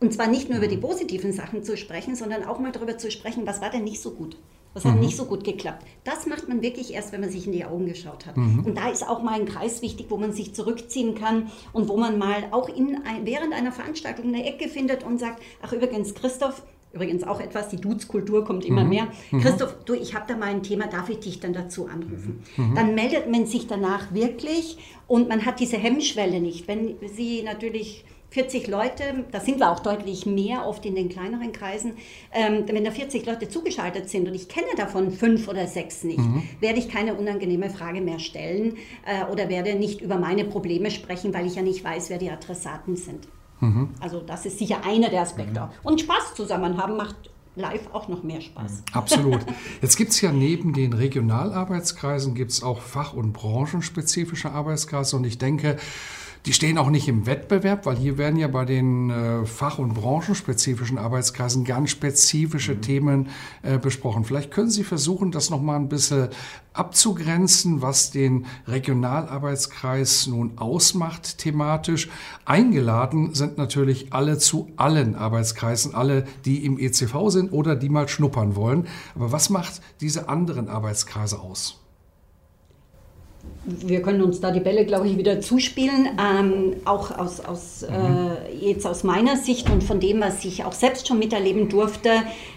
Und 0.00 0.12
zwar 0.14 0.26
nicht 0.26 0.48
nur 0.48 0.58
über 0.58 0.66
die 0.66 0.76
mhm. 0.76 0.82
positiven 0.82 1.32
Sachen 1.32 1.62
zu 1.62 1.76
sprechen, 1.76 2.16
sondern 2.16 2.44
auch 2.44 2.58
mal 2.58 2.72
darüber 2.72 2.98
zu 2.98 3.10
sprechen, 3.10 3.46
was 3.46 3.60
war 3.60 3.70
denn 3.70 3.84
nicht 3.84 4.00
so 4.00 4.12
gut. 4.12 4.36
Hat 4.74 4.84
mhm. 4.84 5.00
nicht 5.00 5.16
so 5.16 5.24
gut 5.24 5.42
geklappt. 5.42 5.84
Das 6.04 6.26
macht 6.26 6.48
man 6.48 6.62
wirklich 6.62 6.94
erst, 6.94 7.12
wenn 7.12 7.20
man 7.20 7.30
sich 7.30 7.44
in 7.46 7.52
die 7.52 7.64
Augen 7.64 7.86
geschaut 7.86 8.24
hat. 8.26 8.36
Mhm. 8.36 8.64
Und 8.64 8.78
da 8.78 8.88
ist 8.88 9.06
auch 9.06 9.20
mal 9.20 9.38
ein 9.38 9.46
Kreis 9.46 9.82
wichtig, 9.82 10.06
wo 10.10 10.16
man 10.16 10.32
sich 10.32 10.54
zurückziehen 10.54 11.16
kann 11.16 11.50
und 11.72 11.88
wo 11.88 11.96
man 11.96 12.18
mal 12.18 12.44
auch 12.52 12.68
in 12.68 13.00
ein, 13.04 13.26
während 13.26 13.52
einer 13.52 13.72
Veranstaltung 13.72 14.28
eine 14.28 14.46
Ecke 14.46 14.68
findet 14.68 15.02
und 15.02 15.18
sagt, 15.18 15.42
ach 15.60 15.72
übrigens, 15.72 16.14
Christoph, 16.14 16.62
übrigens 16.92 17.24
auch 17.24 17.40
etwas, 17.40 17.68
die 17.68 17.78
Dudes-Kultur 17.78 18.44
kommt 18.44 18.64
immer 18.64 18.84
mhm. 18.84 18.88
mehr. 18.90 19.08
Mhm. 19.32 19.40
Christoph, 19.40 19.74
du, 19.84 19.94
ich 19.94 20.14
habe 20.14 20.26
da 20.28 20.36
mal 20.36 20.50
ein 20.50 20.62
Thema, 20.62 20.86
darf 20.86 21.08
ich 21.08 21.18
dich 21.18 21.40
dann 21.40 21.52
dazu 21.52 21.86
anrufen? 21.86 22.44
Mhm. 22.56 22.74
Dann 22.76 22.94
meldet 22.94 23.28
man 23.28 23.46
sich 23.46 23.66
danach 23.66 24.14
wirklich 24.14 24.78
und 25.08 25.28
man 25.28 25.44
hat 25.46 25.58
diese 25.58 25.78
Hemmschwelle 25.78 26.40
nicht. 26.40 26.68
Wenn 26.68 26.94
Sie 27.12 27.42
natürlich 27.42 28.04
40 28.30 28.68
Leute, 28.68 29.24
da 29.32 29.40
sind 29.40 29.58
wir 29.58 29.70
auch 29.70 29.80
deutlich 29.80 30.24
mehr, 30.24 30.66
oft 30.66 30.86
in 30.86 30.94
den 30.94 31.08
kleineren 31.08 31.52
Kreisen, 31.52 31.94
ähm, 32.32 32.64
wenn 32.66 32.84
da 32.84 32.90
40 32.90 33.26
Leute 33.26 33.48
zugeschaltet 33.48 34.08
sind 34.08 34.28
und 34.28 34.34
ich 34.34 34.48
kenne 34.48 34.68
davon 34.76 35.10
fünf 35.10 35.48
oder 35.48 35.66
sechs 35.66 36.04
nicht, 36.04 36.18
mhm. 36.18 36.42
werde 36.60 36.78
ich 36.78 36.88
keine 36.88 37.14
unangenehme 37.14 37.70
Frage 37.70 38.00
mehr 38.00 38.20
stellen 38.20 38.76
äh, 39.04 39.30
oder 39.30 39.48
werde 39.48 39.74
nicht 39.74 40.00
über 40.00 40.16
meine 40.16 40.44
Probleme 40.44 40.90
sprechen, 40.90 41.34
weil 41.34 41.46
ich 41.46 41.56
ja 41.56 41.62
nicht 41.62 41.82
weiß, 41.82 42.10
wer 42.10 42.18
die 42.18 42.30
Adressaten 42.30 42.96
sind. 42.96 43.26
Mhm. 43.60 43.90
Also 44.00 44.20
das 44.20 44.46
ist 44.46 44.58
sicher 44.58 44.84
einer 44.84 45.08
der 45.08 45.22
Aspekte. 45.22 45.60
Mhm. 45.60 45.68
Und 45.82 46.00
Spaß 46.00 46.34
zusammen 46.34 46.76
haben 46.76 46.96
macht 46.96 47.16
live 47.56 47.92
auch 47.92 48.08
noch 48.08 48.22
mehr 48.22 48.40
Spaß. 48.40 48.72
Mhm. 48.72 48.84
Absolut. 48.92 49.40
Jetzt 49.82 49.96
gibt 49.96 50.12
es 50.12 50.20
ja 50.20 50.32
neben 50.32 50.72
den 50.72 50.92
Regionalarbeitskreisen 50.92 52.34
gibt 52.34 52.52
es 52.52 52.62
auch 52.62 52.80
fach- 52.80 53.12
und 53.12 53.32
branchenspezifische 53.32 54.52
Arbeitskreise 54.52 55.16
und 55.16 55.24
ich 55.24 55.38
denke, 55.38 55.76
die 56.46 56.54
stehen 56.54 56.78
auch 56.78 56.88
nicht 56.88 57.06
im 57.06 57.26
Wettbewerb, 57.26 57.84
weil 57.84 57.96
hier 57.96 58.16
werden 58.16 58.38
ja 58.38 58.48
bei 58.48 58.64
den 58.64 59.10
äh, 59.10 59.44
fach- 59.44 59.78
und 59.78 59.94
branchenspezifischen 59.94 60.96
Arbeitskreisen 60.96 61.64
ganz 61.64 61.90
spezifische 61.90 62.74
mhm. 62.74 62.82
Themen 62.82 63.28
äh, 63.62 63.78
besprochen. 63.78 64.24
Vielleicht 64.24 64.50
können 64.50 64.70
Sie 64.70 64.84
versuchen, 64.84 65.32
das 65.32 65.50
nochmal 65.50 65.76
ein 65.76 65.88
bisschen 65.88 66.28
abzugrenzen, 66.72 67.82
was 67.82 68.10
den 68.10 68.46
Regionalarbeitskreis 68.66 70.28
nun 70.28 70.56
ausmacht 70.56 71.38
thematisch. 71.38 72.08
Eingeladen 72.46 73.34
sind 73.34 73.58
natürlich 73.58 74.12
alle 74.12 74.38
zu 74.38 74.70
allen 74.76 75.16
Arbeitskreisen, 75.16 75.94
alle, 75.94 76.24
die 76.44 76.64
im 76.64 76.78
ECV 76.78 77.28
sind 77.28 77.52
oder 77.52 77.76
die 77.76 77.88
mal 77.90 78.08
schnuppern 78.08 78.56
wollen. 78.56 78.86
Aber 79.14 79.30
was 79.30 79.50
macht 79.50 79.82
diese 80.00 80.28
anderen 80.28 80.68
Arbeitskreise 80.68 81.40
aus? 81.40 81.79
Wir 83.64 84.00
können 84.00 84.22
uns 84.22 84.40
da 84.40 84.50
die 84.50 84.60
Bälle, 84.60 84.84
glaube 84.86 85.06
ich, 85.06 85.18
wieder 85.18 85.40
zuspielen. 85.40 86.08
Ähm, 86.18 86.76
auch 86.84 87.16
aus, 87.16 87.40
aus, 87.40 87.86
mhm. 87.88 88.30
äh, 88.58 88.66
jetzt 88.70 88.86
aus 88.86 89.04
meiner 89.04 89.36
Sicht 89.36 89.68
und 89.70 89.84
von 89.84 90.00
dem, 90.00 90.20
was 90.20 90.44
ich 90.44 90.64
auch 90.64 90.72
selbst 90.72 91.08
schon 91.08 91.18
miterleben 91.18 91.68
durfte, 91.68 92.10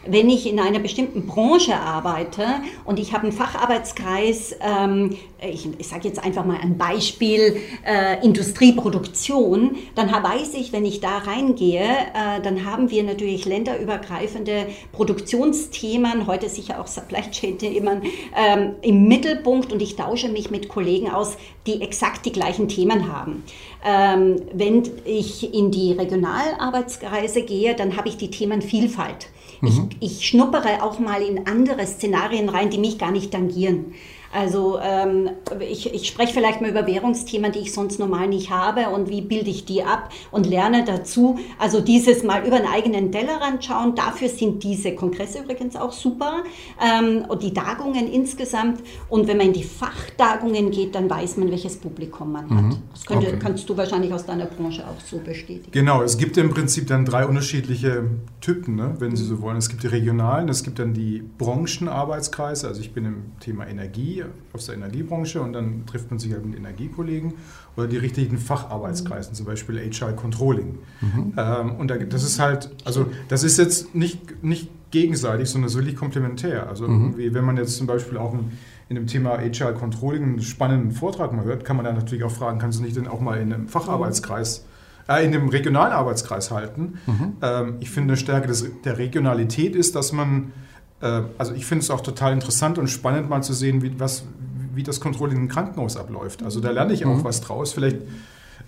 wenn 0.07 0.29
ich 0.29 0.49
in 0.49 0.59
einer 0.59 0.79
bestimmten 0.79 1.27
Branche 1.27 1.75
arbeite 1.75 2.45
und 2.85 2.99
ich 2.99 3.13
habe 3.13 3.23
einen 3.23 3.31
Facharbeitskreis, 3.31 4.55
ähm, 4.61 5.17
ich, 5.41 5.67
ich 5.77 5.87
sage 5.87 6.07
jetzt 6.07 6.23
einfach 6.23 6.45
mal 6.45 6.57
ein 6.61 6.77
Beispiel, 6.77 7.57
äh, 7.85 8.23
Industrieproduktion, 8.23 9.75
dann 9.95 10.09
weiß 10.09 10.53
ich, 10.53 10.71
wenn 10.71 10.85
ich 10.85 11.01
da 11.01 11.17
reingehe, 11.17 11.81
äh, 11.81 12.41
dann 12.41 12.65
haben 12.65 12.89
wir 12.91 13.03
natürlich 13.03 13.45
länderübergreifende 13.45 14.67
Produktionsthemen, 14.93 16.27
heute 16.27 16.47
sicher 16.47 16.79
auch 16.79 16.87
Supply 16.87 17.21
Chain-Themen 17.29 18.03
ähm, 18.37 18.75
im 18.81 19.07
Mittelpunkt 19.07 19.73
und 19.73 19.81
ich 19.81 19.97
tausche 19.97 20.29
mich 20.29 20.49
mit 20.49 20.69
Kollegen 20.73 21.09
aus, 21.09 21.37
die 21.67 21.81
exakt 21.81 22.25
die 22.25 22.31
gleichen 22.31 22.67
Themen 22.67 23.11
haben. 23.11 23.43
Ähm, 23.85 24.37
wenn 24.53 24.83
ich 25.05 25.53
in 25.53 25.71
die 25.71 25.93
Regionalarbeitskreise 25.93 27.43
gehe, 27.43 27.75
dann 27.75 27.97
habe 27.97 28.09
ich 28.09 28.17
die 28.17 28.31
Themenvielfalt. 28.31 29.27
Mhm. 29.61 29.89
Ich, 29.99 30.17
ich 30.19 30.27
schnuppere 30.27 30.83
auch 30.83 30.99
mal 30.99 31.21
in 31.21 31.47
andere 31.47 31.85
Szenarien 31.85 32.49
rein, 32.49 32.69
die 32.69 32.77
mich 32.77 32.97
gar 32.97 33.11
nicht 33.11 33.31
tangieren. 33.31 33.93
Also 34.33 34.79
ähm, 34.81 35.29
ich, 35.59 35.93
ich 35.93 36.07
spreche 36.07 36.33
vielleicht 36.33 36.59
mal 36.59 36.71
über 36.71 36.87
Währungsthemen, 36.87 37.51
die 37.51 37.59
ich 37.59 37.73
sonst 37.73 37.99
normal 37.99 38.27
nicht 38.27 38.49
habe 38.49 38.89
und 38.89 39.07
wie 39.09 39.21
bilde 39.21 39.51
ich 39.51 39.65
die 39.65 39.83
ab 39.83 40.09
und 40.31 40.47
lerne 40.47 40.83
dazu. 40.83 41.37
Also 41.59 41.81
dieses 41.81 42.23
mal 42.23 42.45
über 42.45 42.55
einen 42.55 42.67
eigenen 42.67 43.11
Tellerrand 43.11 43.63
schauen, 43.63 43.93
dafür 43.93 44.29
sind 44.29 44.63
diese 44.63 44.95
Kongresse 44.95 45.39
übrigens 45.43 45.75
auch 45.75 45.91
super 45.91 46.43
ähm, 46.81 47.25
und 47.27 47.43
die 47.43 47.53
Tagungen 47.53 48.11
insgesamt. 48.11 48.81
Und 49.07 49.27
wenn 49.27 49.37
man 49.37 49.47
in 49.47 49.53
die 49.53 49.63
Fachtagungen 49.63 50.71
geht, 50.71 50.95
dann 50.95 51.09
weiß 51.09 51.37
man, 51.37 51.51
welches 51.51 51.77
Publikum 51.77 52.31
man 52.31 52.49
hat. 52.49 52.63
Mhm. 52.63 52.77
Das 52.91 53.05
könnte, 53.05 53.27
okay. 53.27 53.39
kannst 53.39 53.69
du 53.69 53.77
wahrscheinlich 53.77 54.11
aus 54.13 54.25
deiner 54.25 54.45
Branche 54.45 54.83
auch 54.87 54.99
so 55.05 55.19
bestätigen. 55.19 55.71
Genau, 55.71 56.01
es 56.01 56.17
gibt 56.17 56.37
im 56.37 56.49
Prinzip 56.49 56.87
dann 56.87 57.05
drei 57.05 57.27
unterschiedliche 57.27 58.05
Typen, 58.41 58.75
ne, 58.75 58.95
wenn 58.97 59.15
Sie 59.15 59.25
so 59.25 59.41
wollen. 59.41 59.57
Es 59.57 59.69
gibt 59.69 59.83
die 59.83 59.87
regionalen, 59.87 60.49
es 60.49 60.63
gibt 60.63 60.79
dann 60.79 60.93
die 60.93 61.23
Branchenarbeitskreise. 61.37 62.67
Also 62.67 62.81
ich 62.81 62.93
bin 62.93 63.05
im 63.05 63.23
Thema 63.39 63.67
Energie 63.67 64.22
aus 64.53 64.65
der 64.65 64.75
Energiebranche 64.75 65.41
und 65.41 65.53
dann 65.53 65.85
trifft 65.85 66.09
man 66.09 66.19
sich 66.19 66.31
halt 66.31 66.45
mit 66.45 66.57
Energiekollegen 66.57 67.33
oder 67.75 67.87
die 67.87 67.97
richtigen 67.97 68.37
Facharbeitskreisen, 68.37 69.33
zum 69.33 69.45
Beispiel 69.45 69.79
HR 69.79 70.13
Controlling. 70.13 70.77
Mhm. 71.01 71.33
Ähm, 71.37 71.75
und 71.75 71.87
da, 71.89 71.97
das 71.97 72.23
ist 72.23 72.39
halt, 72.39 72.69
also 72.85 73.07
das 73.29 73.43
ist 73.43 73.57
jetzt 73.57 73.95
nicht, 73.95 74.43
nicht 74.43 74.69
gegenseitig, 74.91 75.49
sondern 75.49 75.69
so 75.69 75.79
wirklich 75.79 75.95
komplementär. 75.95 76.69
Also 76.69 76.87
mhm. 76.87 77.15
wenn 77.17 77.43
man 77.43 77.57
jetzt 77.57 77.77
zum 77.77 77.87
Beispiel 77.87 78.17
auch 78.17 78.33
in, 78.33 78.51
in 78.89 78.95
dem 78.95 79.07
Thema 79.07 79.39
HR 79.39 79.73
Controlling 79.73 80.23
einen 80.23 80.41
spannenden 80.41 80.91
Vortrag 80.91 81.33
mal 81.33 81.45
hört, 81.45 81.65
kann 81.65 81.75
man 81.75 81.85
dann 81.85 81.95
natürlich 81.95 82.23
auch 82.23 82.31
fragen, 82.31 82.59
kannst 82.59 82.79
du 82.79 82.83
nicht 82.83 82.95
denn 82.95 83.07
auch 83.07 83.19
mal 83.19 83.39
in 83.39 83.51
einem 83.51 83.67
Facharbeitskreis 83.67 84.65
äh, 85.07 85.25
in 85.25 85.31
dem 85.31 85.49
regionalen 85.49 85.93
Arbeitskreis 85.93 86.51
halten. 86.51 86.99
Mhm. 87.05 87.33
Ähm, 87.41 87.75
ich 87.79 87.89
finde, 87.89 88.13
eine 88.13 88.17
Stärke 88.17 88.47
des, 88.47 88.65
der 88.83 88.97
Regionalität 88.97 89.75
ist, 89.75 89.95
dass 89.95 90.13
man 90.13 90.51
also 91.37 91.53
ich 91.53 91.65
finde 91.65 91.83
es 91.83 91.89
auch 91.89 92.01
total 92.01 92.33
interessant 92.33 92.77
und 92.77 92.87
spannend 92.87 93.29
mal 93.29 93.41
zu 93.41 93.53
sehen, 93.53 93.81
wie, 93.81 93.99
was, 93.99 94.23
wie 94.73 94.83
das 94.83 94.99
Controlling 94.99 95.37
im 95.37 95.47
Krankenhaus 95.47 95.97
abläuft. 95.97 96.43
Also 96.43 96.59
da 96.59 96.71
lerne 96.71 96.93
ich 96.93 97.05
auch 97.05 97.17
mhm. 97.17 97.23
was 97.23 97.41
draus. 97.41 97.73
Vielleicht 97.73 97.97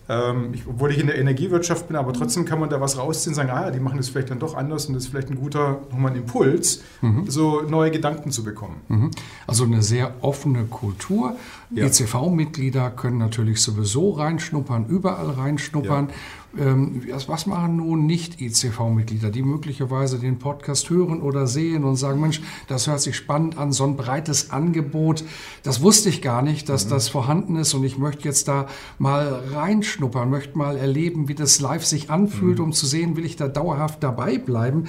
ähm, 0.08 0.54
ich, 0.54 0.68
obwohl 0.68 0.92
ich 0.92 1.00
in 1.00 1.08
der 1.08 1.18
Energiewirtschaft 1.18 1.88
bin, 1.88 1.98
aber 1.98 2.14
trotzdem 2.14 2.46
kann 2.46 2.60
man 2.60 2.70
da 2.70 2.80
was 2.80 2.98
rausziehen 2.98 3.32
und 3.32 3.36
sagen, 3.36 3.50
ah 3.50 3.66
ja, 3.66 3.72
die 3.72 3.80
machen 3.80 3.98
das 3.98 4.10
vielleicht 4.10 4.30
dann 4.30 4.40
doch 4.40 4.56
anders 4.56 4.86
und 4.86 4.94
das 4.94 5.06
ist 5.06 5.10
vielleicht 5.10 5.30
ein 5.32 5.36
guter 5.36 5.82
nochmal 5.90 6.12
ein 6.12 6.18
Impuls, 6.18 6.84
mhm. 7.02 7.26
so 7.28 7.62
neue 7.62 7.90
Gedanken 7.90 8.30
zu 8.32 8.44
bekommen. 8.44 8.82
Mhm. 8.88 9.12
Also 9.48 9.64
eine 9.64 9.82
sehr 9.82 10.14
offene 10.22 10.66
Kultur. 10.66 11.36
Ja. 11.72 11.86
ECV-Mitglieder 11.86 12.92
können 12.92 13.18
natürlich 13.18 13.62
sowieso 13.62 14.12
reinschnuppern, 14.12 14.86
überall 14.88 15.32
reinschnuppern. 15.32 16.10
Ja. 16.10 16.14
Ähm, 16.58 17.02
was 17.28 17.46
machen 17.46 17.78
nun 17.78 18.06
nicht 18.06 18.42
ECV-Mitglieder, 18.42 19.30
die 19.30 19.44
möglicherweise 19.44 20.20
den 20.20 20.40
Podcast 20.40 20.90
hören 20.90 21.22
oder 21.22 21.48
sehen 21.48 21.84
und 21.84 21.96
sagen, 21.96 22.22
Mensch, 22.22 22.42
das 22.68 22.88
hört 22.88 23.02
sich 23.02 23.16
spannend 23.16 23.58
an, 23.58 23.72
so 23.72 23.84
ein 23.84 23.96
breites 23.96 24.52
Angebot, 24.52 25.24
das 25.64 25.82
wusste 25.82 26.10
ich 26.10 26.22
gar 26.22 26.42
nicht, 26.42 26.70
dass 26.70 26.86
mhm. 26.86 26.90
das 26.92 27.10
vorhanden 27.10 27.56
ist 27.58 27.74
und 27.74 27.84
ich 27.84 27.98
möchte 27.98 28.24
jetzt 28.24 28.48
da 28.48 28.68
mal 29.00 29.42
reinschnuppern, 29.52 30.30
möchte 30.30 30.58
mal 30.58 30.78
erleben, 30.78 31.28
wie 31.28 31.36
das 31.36 31.60
live 31.60 31.86
sich 31.86 32.10
anfühlt, 32.10 32.60
mhm. 32.60 32.66
um 32.66 32.74
zu 32.74 32.86
sehen, 32.86 33.18
will 33.18 33.26
ich 33.26 33.36
da 33.36 33.48
dauerhaft 33.48 34.04
dabei 34.04 34.38
bleiben. 34.38 34.86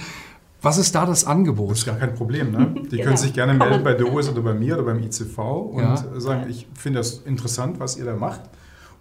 Was 0.63 0.79
ist 0.79 0.95
da 0.95 1.07
das 1.07 1.25
Angebot? 1.25 1.73
Das 1.73 1.79
ist 1.79 1.87
gar 1.87 1.97
kein 1.97 2.15
Problem. 2.15 2.51
Ne? 2.51 2.75
Die 2.83 2.89
genau. 2.89 3.05
können 3.05 3.17
sich 3.17 3.33
gerne 3.33 3.55
melden 3.55 3.85
bei 3.85 3.95
der 3.95 4.13
OS 4.13 4.29
oder 4.29 4.43
bei 4.43 4.55
mir 4.55 4.75
oder 4.75 4.85
beim 4.85 5.01
ICV 5.01 5.39
und 5.39 5.83
ja. 5.83 6.21
sagen, 6.21 6.47
ich 6.49 6.67
finde 6.75 7.01
das 7.01 7.19
interessant, 7.19 7.79
was 7.79 7.97
ihr 7.97 8.05
da 8.05 8.17
macht. 8.17 8.41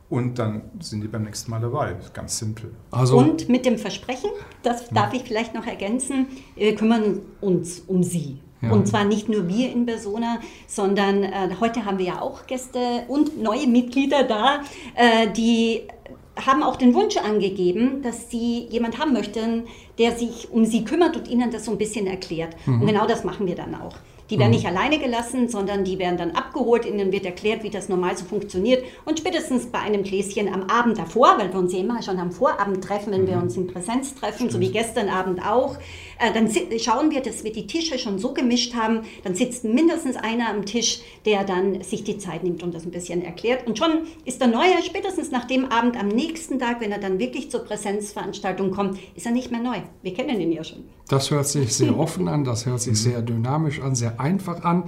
Und 0.09 0.37
dann 0.37 0.63
sind 0.79 1.01
die 1.01 1.07
beim 1.07 1.23
nächsten 1.23 1.49
Mal 1.49 1.59
dabei. 1.59 1.95
Ganz 2.13 2.37
simpel. 2.37 2.71
Also 2.91 3.17
und 3.17 3.49
mit 3.49 3.65
dem 3.65 3.77
Versprechen, 3.77 4.29
das 4.61 4.89
darf 4.89 5.13
ich 5.13 5.23
vielleicht 5.23 5.55
noch 5.55 5.65
ergänzen, 5.65 6.27
wir 6.55 6.75
kümmern 6.75 7.21
uns 7.41 7.79
um 7.87 8.03
Sie. 8.03 8.39
Ja. 8.61 8.71
Und 8.71 8.87
zwar 8.87 9.03
nicht 9.03 9.29
nur 9.29 9.47
wir 9.47 9.71
in 9.71 9.85
Persona, 9.85 10.39
sondern 10.67 11.23
äh, 11.23 11.49
heute 11.59 11.85
haben 11.85 11.97
wir 11.97 12.05
ja 12.05 12.21
auch 12.21 12.47
Gäste 12.47 13.03
und 13.07 13.41
neue 13.41 13.67
Mitglieder 13.67 14.23
da, 14.23 14.61
äh, 14.95 15.31
die 15.31 15.81
haben 16.45 16.63
auch 16.63 16.75
den 16.75 16.93
Wunsch 16.93 17.17
angegeben, 17.17 18.01
dass 18.01 18.29
sie 18.29 18.67
jemand 18.69 18.99
haben 18.99 19.13
möchten, 19.13 19.63
der 19.97 20.11
sich 20.17 20.51
um 20.51 20.65
sie 20.65 20.83
kümmert 20.83 21.15
und 21.15 21.27
ihnen 21.27 21.51
das 21.51 21.65
so 21.65 21.71
ein 21.71 21.77
bisschen 21.77 22.07
erklärt. 22.07 22.55
Mhm. 22.65 22.81
Und 22.81 22.87
genau 22.87 23.07
das 23.07 23.23
machen 23.23 23.47
wir 23.47 23.55
dann 23.55 23.75
auch. 23.75 23.95
Die 24.29 24.39
werden 24.39 24.49
mhm. 24.49 24.55
nicht 24.55 24.67
alleine 24.67 24.97
gelassen, 24.97 25.49
sondern 25.49 25.83
die 25.83 25.99
werden 25.99 26.17
dann 26.17 26.31
abgeholt, 26.31 26.85
ihnen 26.85 27.11
wird 27.11 27.25
erklärt, 27.25 27.63
wie 27.63 27.69
das 27.69 27.89
normal 27.89 28.17
so 28.17 28.25
funktioniert. 28.25 28.83
Und 29.05 29.19
spätestens 29.19 29.67
bei 29.67 29.79
einem 29.79 30.03
Gläschen 30.03 30.51
am 30.51 30.63
Abend 30.63 30.97
davor, 30.97 31.35
weil 31.37 31.51
wir 31.53 31.59
uns 31.59 31.73
ja 31.73 31.79
immer 31.79 32.01
schon 32.01 32.17
am 32.17 32.31
Vorabend 32.31 32.83
treffen, 32.83 33.13
wenn 33.13 33.23
mhm. 33.23 33.27
wir 33.27 33.37
uns 33.37 33.55
in 33.55 33.67
Präsenz 33.67 34.15
treffen, 34.15 34.49
Stimmt. 34.49 34.51
so 34.53 34.59
wie 34.59 34.71
gestern 34.71 35.09
Abend 35.09 35.45
auch, 35.45 35.77
äh, 36.19 36.33
dann 36.33 36.49
schauen 36.79 37.11
wir, 37.11 37.21
dass 37.21 37.43
wir 37.43 37.51
die 37.51 37.67
Tische 37.67 37.99
schon 37.99 38.17
so 38.17 38.33
gemischt 38.33 38.73
haben, 38.73 39.01
dann 39.23 39.35
sitzt 39.35 39.63
mindestens 39.63 40.15
einer 40.15 40.49
am 40.49 40.65
Tisch, 40.65 41.01
der 41.25 41.43
dann 41.43 41.83
sich 41.83 42.03
die 42.03 42.17
Zeit 42.17 42.43
nimmt 42.43 42.63
und 42.63 42.73
das 42.73 42.85
ein 42.85 42.91
bisschen 42.91 43.23
erklärt. 43.23 43.67
Und 43.67 43.77
schon 43.77 44.07
ist 44.25 44.41
der 44.41 44.47
Neue, 44.47 44.81
spätestens 44.83 45.31
nach 45.31 45.45
dem 45.45 45.65
Abend 45.71 45.99
am 45.99 46.07
nächsten 46.07 46.57
Tag, 46.57 46.81
wenn 46.81 46.91
er 46.91 46.99
dann 46.99 47.19
wirklich 47.19 47.51
zur 47.51 47.63
Präsenzveranstaltung 47.63 48.71
kommt, 48.71 48.99
ist 49.15 49.25
er 49.25 49.31
nicht 49.31 49.51
mehr 49.51 49.61
neu. 49.61 49.77
Wir 50.01 50.13
kennen 50.13 50.39
ihn 50.39 50.51
ja 50.51 50.63
schon. 50.63 50.83
Das 51.07 51.31
hört 51.31 51.47
sich 51.47 51.73
sehr 51.73 51.97
offen 51.99 52.27
an, 52.27 52.43
das 52.43 52.65
hört 52.65 52.81
sich 52.81 52.99
sehr 52.99 53.21
dynamisch 53.21 53.81
an, 53.81 53.95
sehr 53.95 54.19
einfach 54.19 54.63
an. 54.63 54.83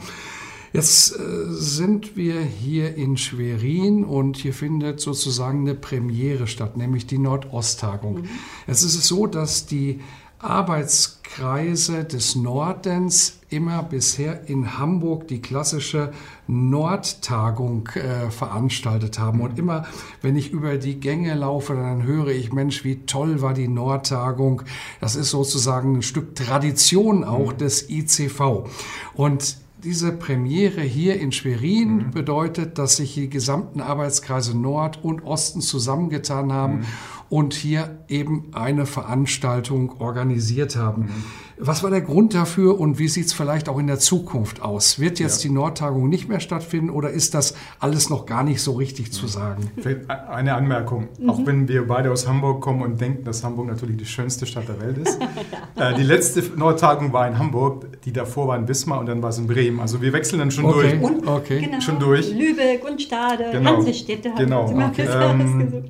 Jetzt 0.73 1.17
äh, 1.17 1.45
sind 1.47 2.17
wir 2.17 2.41
hier 2.41 2.95
in 2.95 3.17
Schwerin 3.17 4.03
und 4.03 4.37
hier 4.37 4.53
findet 4.53 4.99
sozusagen 4.99 5.61
eine 5.61 5.75
Premiere 5.75 6.47
statt, 6.47 6.77
nämlich 6.77 7.07
die 7.07 7.17
Nordosttagung. 7.17 8.21
Mhm. 8.21 8.29
Jetzt 8.67 8.83
ist 8.83 8.95
es 8.95 9.07
so, 9.07 9.27
dass 9.27 9.65
die 9.65 10.01
Arbeitskreise 10.39 12.03
des 12.03 12.35
Nordens 12.35 13.39
immer 13.49 13.81
bisher 13.81 14.47
in 14.47 14.77
Hamburg 14.77 15.27
die 15.27 15.41
klassische 15.41 16.11
Nordtagung 16.47 17.87
äh, 17.95 18.29
veranstaltet 18.29 19.17
haben. 19.17 19.41
Und 19.41 19.57
immer, 19.57 19.85
wenn 20.21 20.35
ich 20.35 20.51
über 20.51 20.77
die 20.77 20.99
Gänge 20.99 21.33
laufe, 21.33 21.73
dann 21.73 22.03
höre 22.03 22.27
ich, 22.27 22.53
Mensch, 22.53 22.83
wie 22.83 23.05
toll 23.05 23.41
war 23.41 23.53
die 23.53 23.67
Nordtagung. 23.67 24.61
Das 25.01 25.15
ist 25.15 25.31
sozusagen 25.31 25.97
ein 25.97 26.01
Stück 26.03 26.35
Tradition 26.35 27.23
auch 27.23 27.53
mhm. 27.53 27.57
des 27.57 27.89
ICV. 27.89 28.67
Und 29.15 29.57
diese 29.83 30.11
Premiere 30.11 30.81
hier 30.81 31.19
in 31.19 31.31
Schwerin 31.31 31.97
mhm. 31.97 32.11
bedeutet, 32.11 32.77
dass 32.77 32.97
sich 32.97 33.13
die 33.13 33.29
gesamten 33.29 33.79
Arbeitskreise 33.79 34.57
Nord 34.57 35.03
und 35.03 35.23
Osten 35.23 35.61
zusammengetan 35.61 36.51
haben. 36.51 36.79
Mhm 36.79 36.85
und 37.29 37.53
hier 37.53 37.99
eben 38.07 38.49
eine 38.53 38.85
Veranstaltung 38.85 39.99
organisiert 39.99 40.75
haben. 40.75 41.03
Mhm. 41.03 41.23
Was 41.59 41.81
war 41.81 41.89
der 41.89 42.01
Grund 42.01 42.35
dafür 42.35 42.79
und 42.79 42.99
wie 42.99 43.07
sieht 43.07 43.25
es 43.25 43.33
vielleicht 43.33 43.67
auch 43.67 43.79
in 43.79 43.87
der 43.87 43.97
Zukunft 43.97 44.61
aus? 44.61 44.99
Wird 44.99 45.19
jetzt 45.19 45.43
ja. 45.43 45.49
die 45.49 45.55
Nordtagung 45.55 46.07
nicht 46.07 46.29
mehr 46.29 46.39
stattfinden 46.39 46.91
oder 46.91 47.09
ist 47.09 47.33
das 47.33 47.55
alles 47.79 48.11
noch 48.11 48.27
gar 48.27 48.43
nicht 48.43 48.61
so 48.61 48.73
richtig 48.73 49.11
zu 49.11 49.25
sagen? 49.25 49.71
Eine 50.07 50.53
Anmerkung, 50.53 51.07
mhm. 51.19 51.29
auch 51.29 51.39
wenn 51.45 51.67
wir 51.67 51.87
beide 51.87 52.11
aus 52.11 52.27
Hamburg 52.27 52.61
kommen 52.61 52.83
und 52.83 53.01
denken, 53.01 53.23
dass 53.23 53.43
Hamburg 53.43 53.67
natürlich 53.67 53.97
die 53.97 54.05
schönste 54.05 54.45
Stadt 54.45 54.67
der 54.67 54.79
Welt 54.79 54.97
ist. 54.97 55.19
ja. 55.19 55.27
Äh, 55.77 55.93
die 55.93 56.03
letzte 56.03 56.41
Nordtagung 56.55 57.13
war 57.13 57.27
in 57.27 57.37
Hamburg, 57.37 58.01
die 58.03 58.11
davor 58.11 58.47
war 58.47 58.57
in 58.57 58.67
Wismar 58.67 58.99
und 58.99 59.05
dann 59.05 59.21
war 59.21 59.29
es 59.29 59.37
in 59.37 59.45
Bremen. 59.45 59.79
Also 59.79 60.01
wir 60.01 60.11
wechseln 60.11 60.39
dann 60.39 60.49
schon 60.49 60.65
okay. 60.65 60.97
durch. 60.97 61.01
Und, 61.03 61.27
okay. 61.27 61.61
Genau, 61.61 61.79
schon 61.81 61.99
durch. 61.99 62.31
Lübeck 62.31 62.83
und 62.83 62.99
Stade, 62.99 63.49
genau. 63.51 63.77
Hansestädte. 63.77 64.31
Genau. 64.37 64.63
Okay. 64.65 65.07
Ähm, 65.07 65.83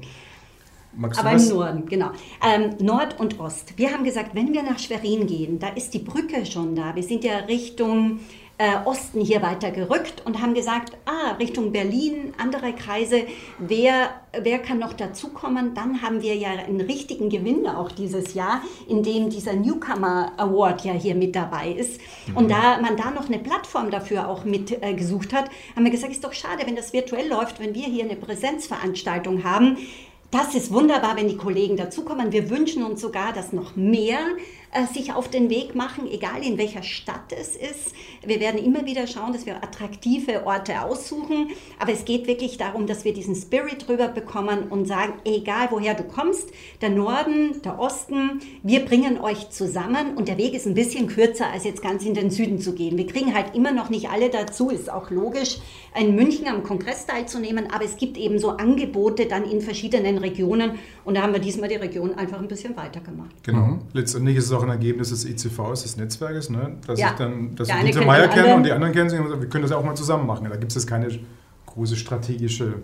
Magst 0.97 1.19
Aber 1.19 1.31
im 1.31 1.49
Norden, 1.49 1.85
genau. 1.85 2.09
Ähm, 2.43 2.75
Nord 2.79 3.19
und 3.19 3.39
Ost. 3.39 3.77
Wir 3.77 3.93
haben 3.93 4.03
gesagt, 4.03 4.33
wenn 4.33 4.51
wir 4.53 4.63
nach 4.63 4.79
Schwerin 4.79 5.27
gehen, 5.27 5.59
da 5.59 5.69
ist 5.69 5.93
die 5.93 5.99
Brücke 5.99 6.43
schon 6.45 6.75
da. 6.75 6.95
Wir 6.95 7.03
sind 7.03 7.23
ja 7.23 7.37
Richtung 7.47 8.19
äh, 8.57 8.77
Osten 8.85 9.21
hier 9.21 9.43
weiter 9.43 9.69
gerückt 9.69 10.23
und 10.25 10.41
haben 10.41 10.55
gesagt, 10.55 10.97
ah, 11.05 11.33
Richtung 11.33 11.71
Berlin, 11.71 12.33
andere 12.39 12.73
Kreise, 12.73 13.27
wer, 13.59 14.09
wer 14.41 14.57
kann 14.57 14.79
noch 14.79 14.93
dazukommen? 14.93 15.75
Dann 15.75 16.01
haben 16.01 16.23
wir 16.23 16.35
ja 16.35 16.49
einen 16.49 16.81
richtigen 16.81 17.29
Gewinn 17.29 17.67
auch 17.67 17.91
dieses 17.91 18.33
Jahr, 18.33 18.61
in 18.87 19.03
dem 19.03 19.29
dieser 19.29 19.53
Newcomer 19.53 20.31
Award 20.37 20.83
ja 20.83 20.93
hier 20.93 21.13
mit 21.13 21.35
dabei 21.35 21.69
ist. 21.69 22.01
Mhm. 22.27 22.37
Und 22.37 22.49
da 22.49 22.79
man 22.81 22.97
da 22.97 23.11
noch 23.11 23.27
eine 23.27 23.37
Plattform 23.37 23.91
dafür 23.91 24.27
auch 24.27 24.43
mit 24.43 24.81
äh, 24.81 24.95
gesucht 24.95 25.33
hat, 25.33 25.51
haben 25.75 25.83
wir 25.83 25.91
gesagt, 25.91 26.11
ist 26.11 26.23
doch 26.23 26.33
schade, 26.33 26.63
wenn 26.65 26.75
das 26.75 26.93
virtuell 26.93 27.27
läuft, 27.29 27.59
wenn 27.59 27.75
wir 27.75 27.85
hier 27.85 28.05
eine 28.05 28.15
Präsenzveranstaltung 28.15 29.43
haben. 29.43 29.77
Das 30.29 30.55
ist 30.55 30.73
wunderbar, 30.73 31.15
wenn 31.15 31.29
die 31.29 31.37
Kollegen 31.37 31.77
dazukommen. 31.77 32.33
Wir 32.33 32.49
wünschen 32.49 32.83
uns 32.83 32.99
sogar, 32.99 33.31
dass 33.31 33.53
noch 33.53 33.77
mehr 33.77 34.19
sich 34.93 35.13
auf 35.13 35.29
den 35.29 35.49
Weg 35.49 35.75
machen, 35.75 36.07
egal 36.11 36.43
in 36.43 36.57
welcher 36.57 36.83
Stadt 36.83 37.31
es 37.31 37.55
ist. 37.55 37.93
Wir 38.25 38.39
werden 38.39 38.63
immer 38.63 38.85
wieder 38.85 39.07
schauen, 39.07 39.33
dass 39.33 39.45
wir 39.45 39.63
attraktive 39.63 40.45
Orte 40.45 40.81
aussuchen, 40.81 41.49
aber 41.79 41.93
es 41.93 42.05
geht 42.05 42.27
wirklich 42.27 42.57
darum, 42.57 42.85
dass 42.85 43.05
wir 43.05 43.13
diesen 43.13 43.35
Spirit 43.35 43.87
drüber 43.87 44.07
bekommen 44.09 44.63
und 44.69 44.85
sagen, 44.85 45.13
egal 45.25 45.69
woher 45.71 45.93
du 45.93 46.03
kommst, 46.03 46.51
der 46.81 46.89
Norden, 46.89 47.61
der 47.63 47.79
Osten, 47.79 48.41
wir 48.61 48.85
bringen 48.85 49.19
euch 49.19 49.49
zusammen 49.49 50.15
und 50.15 50.27
der 50.27 50.37
Weg 50.37 50.53
ist 50.53 50.67
ein 50.67 50.73
bisschen 50.73 51.07
kürzer, 51.07 51.49
als 51.51 51.63
jetzt 51.63 51.81
ganz 51.81 52.03
in 52.05 52.13
den 52.13 52.29
Süden 52.29 52.59
zu 52.59 52.73
gehen. 52.73 52.97
Wir 52.97 53.07
kriegen 53.07 53.33
halt 53.33 53.55
immer 53.55 53.71
noch 53.71 53.89
nicht 53.89 54.09
alle 54.09 54.29
dazu, 54.29 54.69
ist 54.69 54.91
auch 54.91 55.09
logisch, 55.09 55.59
in 55.99 56.15
München 56.15 56.47
am 56.47 56.63
Kongress 56.63 57.05
teilzunehmen, 57.05 57.71
aber 57.71 57.85
es 57.85 57.97
gibt 57.97 58.17
eben 58.17 58.37
so 58.37 58.51
Angebote 58.51 59.25
dann 59.25 59.43
in 59.43 59.61
verschiedenen 59.61 60.17
Regionen 60.17 60.71
und 61.05 61.15
da 61.15 61.21
haben 61.21 61.33
wir 61.33 61.39
diesmal 61.39 61.69
die 61.69 61.75
Region 61.75 62.13
einfach 62.13 62.39
ein 62.39 62.47
bisschen 62.47 62.75
weitergemacht. 62.75 63.43
Genau. 63.43 63.59
Mhm. 63.59 63.79
Letztendlich 63.93 64.37
ist 64.37 64.45
es 64.45 64.56
auch 64.57 64.63
ein 64.63 64.69
Ergebnis 64.69 65.09
des 65.09 65.25
ICVs, 65.25 65.83
des 65.83 65.97
Netzwerkes, 65.97 66.49
ne? 66.49 66.77
dass 66.85 66.99
ja. 66.99 67.11
ich 67.11 67.15
dann, 67.15 67.55
dass 67.55 67.67
wir 67.67 67.83
Dieter 67.83 68.05
Meier 68.05 68.27
kennen 68.27 68.55
und 68.55 68.63
die 68.63 68.71
anderen 68.71 68.93
kennen 68.93 69.09
sich 69.09 69.19
und 69.19 69.41
wir 69.41 69.49
können 69.49 69.63
das 69.63 69.71
ja 69.71 69.77
auch 69.77 69.83
mal 69.83 69.95
zusammen 69.95 70.25
machen. 70.25 70.47
Da 70.49 70.55
gibt 70.55 70.71
es 70.71 70.75
jetzt 70.75 70.87
keine 70.87 71.07
große 71.65 71.95
strategische 71.95 72.75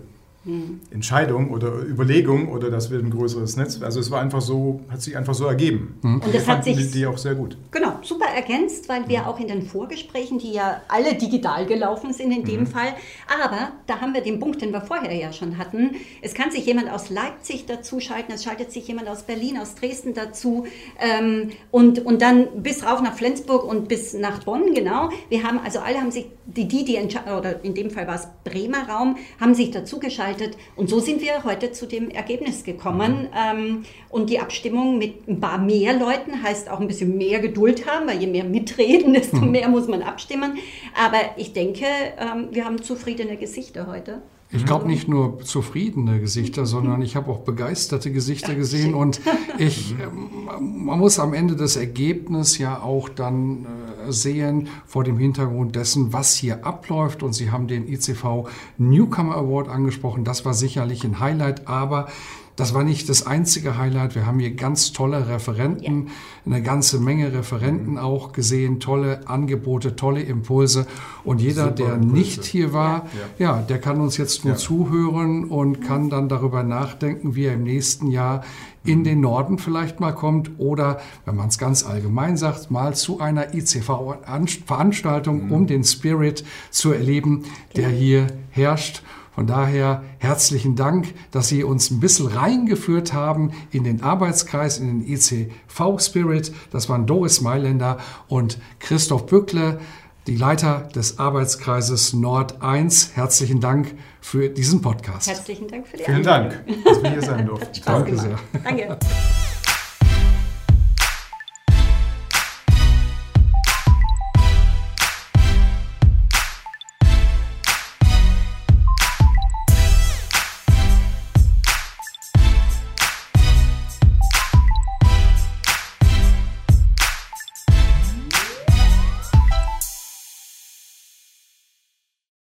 Entscheidung 0.90 1.50
oder 1.50 1.72
Überlegung 1.82 2.48
oder 2.48 2.70
das 2.70 2.90
wird 2.90 3.02
ein 3.02 3.10
größeres 3.10 3.56
Netz. 3.56 3.80
Also 3.80 3.98
es 3.98 4.10
war 4.10 4.20
einfach 4.20 4.42
so, 4.42 4.80
hat 4.90 5.00
sich 5.00 5.16
einfach 5.16 5.32
so 5.32 5.46
ergeben. 5.46 5.98
Mhm. 6.02 6.20
Und 6.20 6.34
das 6.34 6.46
hat 6.46 6.64
sich 6.64 6.90
die, 6.90 7.06
auch 7.06 7.16
sehr 7.16 7.34
gut. 7.34 7.56
Genau, 7.70 7.94
super 8.02 8.26
ergänzt, 8.26 8.88
weil 8.90 9.08
wir 9.08 9.20
mhm. 9.20 9.26
auch 9.26 9.40
in 9.40 9.48
den 9.48 9.62
Vorgesprächen, 9.62 10.38
die 10.38 10.52
ja 10.52 10.82
alle 10.88 11.14
digital 11.14 11.64
gelaufen 11.64 12.12
sind 12.12 12.30
in 12.30 12.44
dem 12.44 12.60
mhm. 12.60 12.66
Fall, 12.66 12.94
aber 13.26 13.72
da 13.86 14.02
haben 14.02 14.12
wir 14.12 14.20
den 14.20 14.38
Punkt, 14.38 14.60
den 14.60 14.70
wir 14.70 14.82
vorher 14.82 15.14
ja 15.14 15.32
schon 15.32 15.56
hatten. 15.56 15.92
Es 16.20 16.34
kann 16.34 16.50
sich 16.50 16.66
jemand 16.66 16.90
aus 16.90 17.08
Leipzig 17.08 17.64
dazuschalten, 17.64 18.34
es 18.34 18.44
schaltet 18.44 18.70
sich 18.70 18.86
jemand 18.86 19.08
aus 19.08 19.22
Berlin, 19.22 19.58
aus 19.58 19.74
Dresden 19.74 20.12
dazu 20.12 20.66
ähm, 21.00 21.52
und, 21.70 22.04
und 22.04 22.20
dann 22.20 22.62
bis 22.62 22.84
rauf 22.84 23.00
nach 23.00 23.14
Flensburg 23.14 23.64
und 23.64 23.88
bis 23.88 24.12
nach 24.12 24.44
Bonn, 24.44 24.74
genau. 24.74 25.08
Wir 25.30 25.42
haben, 25.42 25.58
also 25.58 25.78
alle 25.78 25.98
haben 25.98 26.10
sich, 26.10 26.26
die, 26.44 26.68
die, 26.68 26.84
die 26.84 26.98
oder 26.98 27.64
in 27.64 27.74
dem 27.74 27.90
Fall 27.90 28.06
war 28.06 28.16
es 28.16 28.28
Bremer 28.44 28.88
Raum, 28.88 29.16
haben 29.40 29.54
sich 29.54 29.70
dazugeschaltet 29.70 30.33
gestaltet. 30.34 30.58
Und 30.76 30.88
so 30.88 31.00
sind 31.00 31.20
wir 31.20 31.44
heute 31.44 31.72
zu 31.72 31.86
dem 31.86 32.10
Ergebnis 32.10 32.64
gekommen. 32.64 33.22
Mhm. 33.22 33.28
Ähm, 33.36 33.84
und 34.10 34.30
die 34.30 34.38
Abstimmung 34.38 34.98
mit 34.98 35.28
ein 35.28 35.40
paar 35.40 35.58
mehr 35.58 35.98
Leuten 35.98 36.42
heißt 36.42 36.68
auch 36.70 36.80
ein 36.80 36.88
bisschen 36.88 37.16
mehr 37.16 37.40
Geduld 37.40 37.86
haben, 37.86 38.06
weil 38.06 38.20
je 38.20 38.26
mehr 38.26 38.44
mitreden, 38.44 39.14
desto 39.14 39.36
mhm. 39.36 39.52
mehr 39.52 39.68
muss 39.68 39.88
man 39.88 40.02
abstimmen. 40.02 40.58
Aber 40.94 41.18
ich 41.36 41.52
denke, 41.52 41.86
ähm, 42.18 42.48
wir 42.50 42.64
haben 42.64 42.82
zufriedene 42.82 43.36
Gesichter 43.36 43.86
heute. 43.86 44.22
Ich 44.54 44.64
glaube 44.64 44.86
nicht 44.86 45.08
nur 45.08 45.40
zufriedene 45.40 46.20
Gesichter, 46.20 46.64
sondern 46.64 47.02
ich 47.02 47.16
habe 47.16 47.28
auch 47.30 47.40
begeisterte 47.40 48.12
Gesichter 48.12 48.54
gesehen 48.54 48.94
und 48.94 49.20
ich, 49.58 49.96
ähm, 50.00 50.84
man 50.84 51.00
muss 51.00 51.18
am 51.18 51.34
Ende 51.34 51.56
des 51.56 51.74
Ergebnisses 51.74 52.58
ja 52.58 52.80
auch 52.80 53.08
dann 53.08 53.66
äh, 54.06 54.12
sehen 54.12 54.68
vor 54.86 55.02
dem 55.02 55.18
Hintergrund 55.18 55.74
dessen, 55.74 56.12
was 56.12 56.34
hier 56.36 56.64
abläuft. 56.64 57.24
Und 57.24 57.32
Sie 57.32 57.50
haben 57.50 57.66
den 57.66 57.88
ICV 57.88 58.48
Newcomer 58.78 59.36
Award 59.36 59.68
angesprochen, 59.68 60.22
das 60.22 60.44
war 60.44 60.54
sicherlich 60.54 61.02
ein 61.02 61.18
Highlight, 61.18 61.66
aber 61.66 62.06
das 62.56 62.72
war 62.72 62.84
nicht 62.84 63.08
das 63.08 63.26
einzige 63.26 63.78
Highlight. 63.78 64.14
Wir 64.14 64.26
haben 64.26 64.38
hier 64.38 64.54
ganz 64.54 64.92
tolle 64.92 65.28
Referenten, 65.28 66.06
ja. 66.06 66.12
eine 66.46 66.62
ganze 66.62 67.00
Menge 67.00 67.32
Referenten 67.32 67.98
auch 67.98 68.32
gesehen, 68.32 68.78
tolle 68.78 69.26
Angebote, 69.26 69.96
tolle 69.96 70.22
Impulse. 70.22 70.86
Und 71.24 71.40
jeder, 71.40 71.64
Super 71.64 71.74
der 71.74 71.94
Impulse. 71.94 72.14
nicht 72.14 72.44
hier 72.44 72.72
war, 72.72 73.06
ja. 73.38 73.56
ja. 73.56 73.62
der 73.62 73.80
kann 73.80 74.00
uns 74.00 74.16
jetzt 74.18 74.44
nur 74.44 74.54
ja. 74.54 74.58
zuhören 74.58 75.44
und 75.44 75.80
kann 75.80 76.10
dann 76.10 76.28
darüber 76.28 76.62
nachdenken, 76.62 77.34
wie 77.34 77.46
er 77.46 77.54
im 77.54 77.64
nächsten 77.64 78.06
Jahr 78.08 78.44
in 78.84 79.02
den 79.02 79.20
Norden 79.20 79.58
vielleicht 79.58 79.98
mal 79.98 80.12
kommt 80.12 80.52
oder, 80.58 81.00
wenn 81.24 81.34
man 81.34 81.48
es 81.48 81.58
ganz 81.58 81.84
allgemein 81.84 82.36
sagt, 82.36 82.70
mal 82.70 82.94
zu 82.94 83.18
einer 83.18 83.54
ICV-Veranstaltung, 83.54 85.46
mhm. 85.46 85.52
um 85.52 85.66
den 85.66 85.82
Spirit 85.84 86.44
zu 86.70 86.92
erleben, 86.92 87.44
der 87.74 87.88
hier 87.88 88.26
herrscht. 88.50 89.02
Von 89.34 89.46
daher 89.46 90.04
herzlichen 90.18 90.76
Dank, 90.76 91.12
dass 91.32 91.48
Sie 91.48 91.64
uns 91.64 91.90
ein 91.90 91.98
bisschen 91.98 92.28
reingeführt 92.28 93.12
haben 93.12 93.50
in 93.70 93.82
den 93.82 94.02
Arbeitskreis, 94.02 94.78
in 94.78 94.86
den 94.86 95.12
ICV 95.12 95.98
Spirit. 95.98 96.52
Das 96.70 96.88
waren 96.88 97.06
Doris 97.06 97.40
Mailänder 97.40 97.98
und 98.28 98.58
Christoph 98.78 99.26
Bückle, 99.26 99.80
die 100.26 100.36
Leiter 100.36 100.88
des 100.94 101.18
Arbeitskreises 101.18 102.12
Nord 102.12 102.62
1. 102.62 103.16
Herzlichen 103.16 103.60
Dank 103.60 103.94
für 104.20 104.48
diesen 104.48 104.80
Podcast. 104.80 105.28
Herzlichen 105.28 105.68
Dank 105.68 105.86
für 105.86 105.96
die 105.96 106.04
Vielen 106.04 106.22
Dank, 106.22 106.64
dass 106.84 107.02
wir 107.02 107.10
hier 107.10 107.22
sein 107.22 107.46
durften. 107.46 107.80
Danke 107.84 108.16
sehr. 108.16 108.38
Danke. 108.62 108.98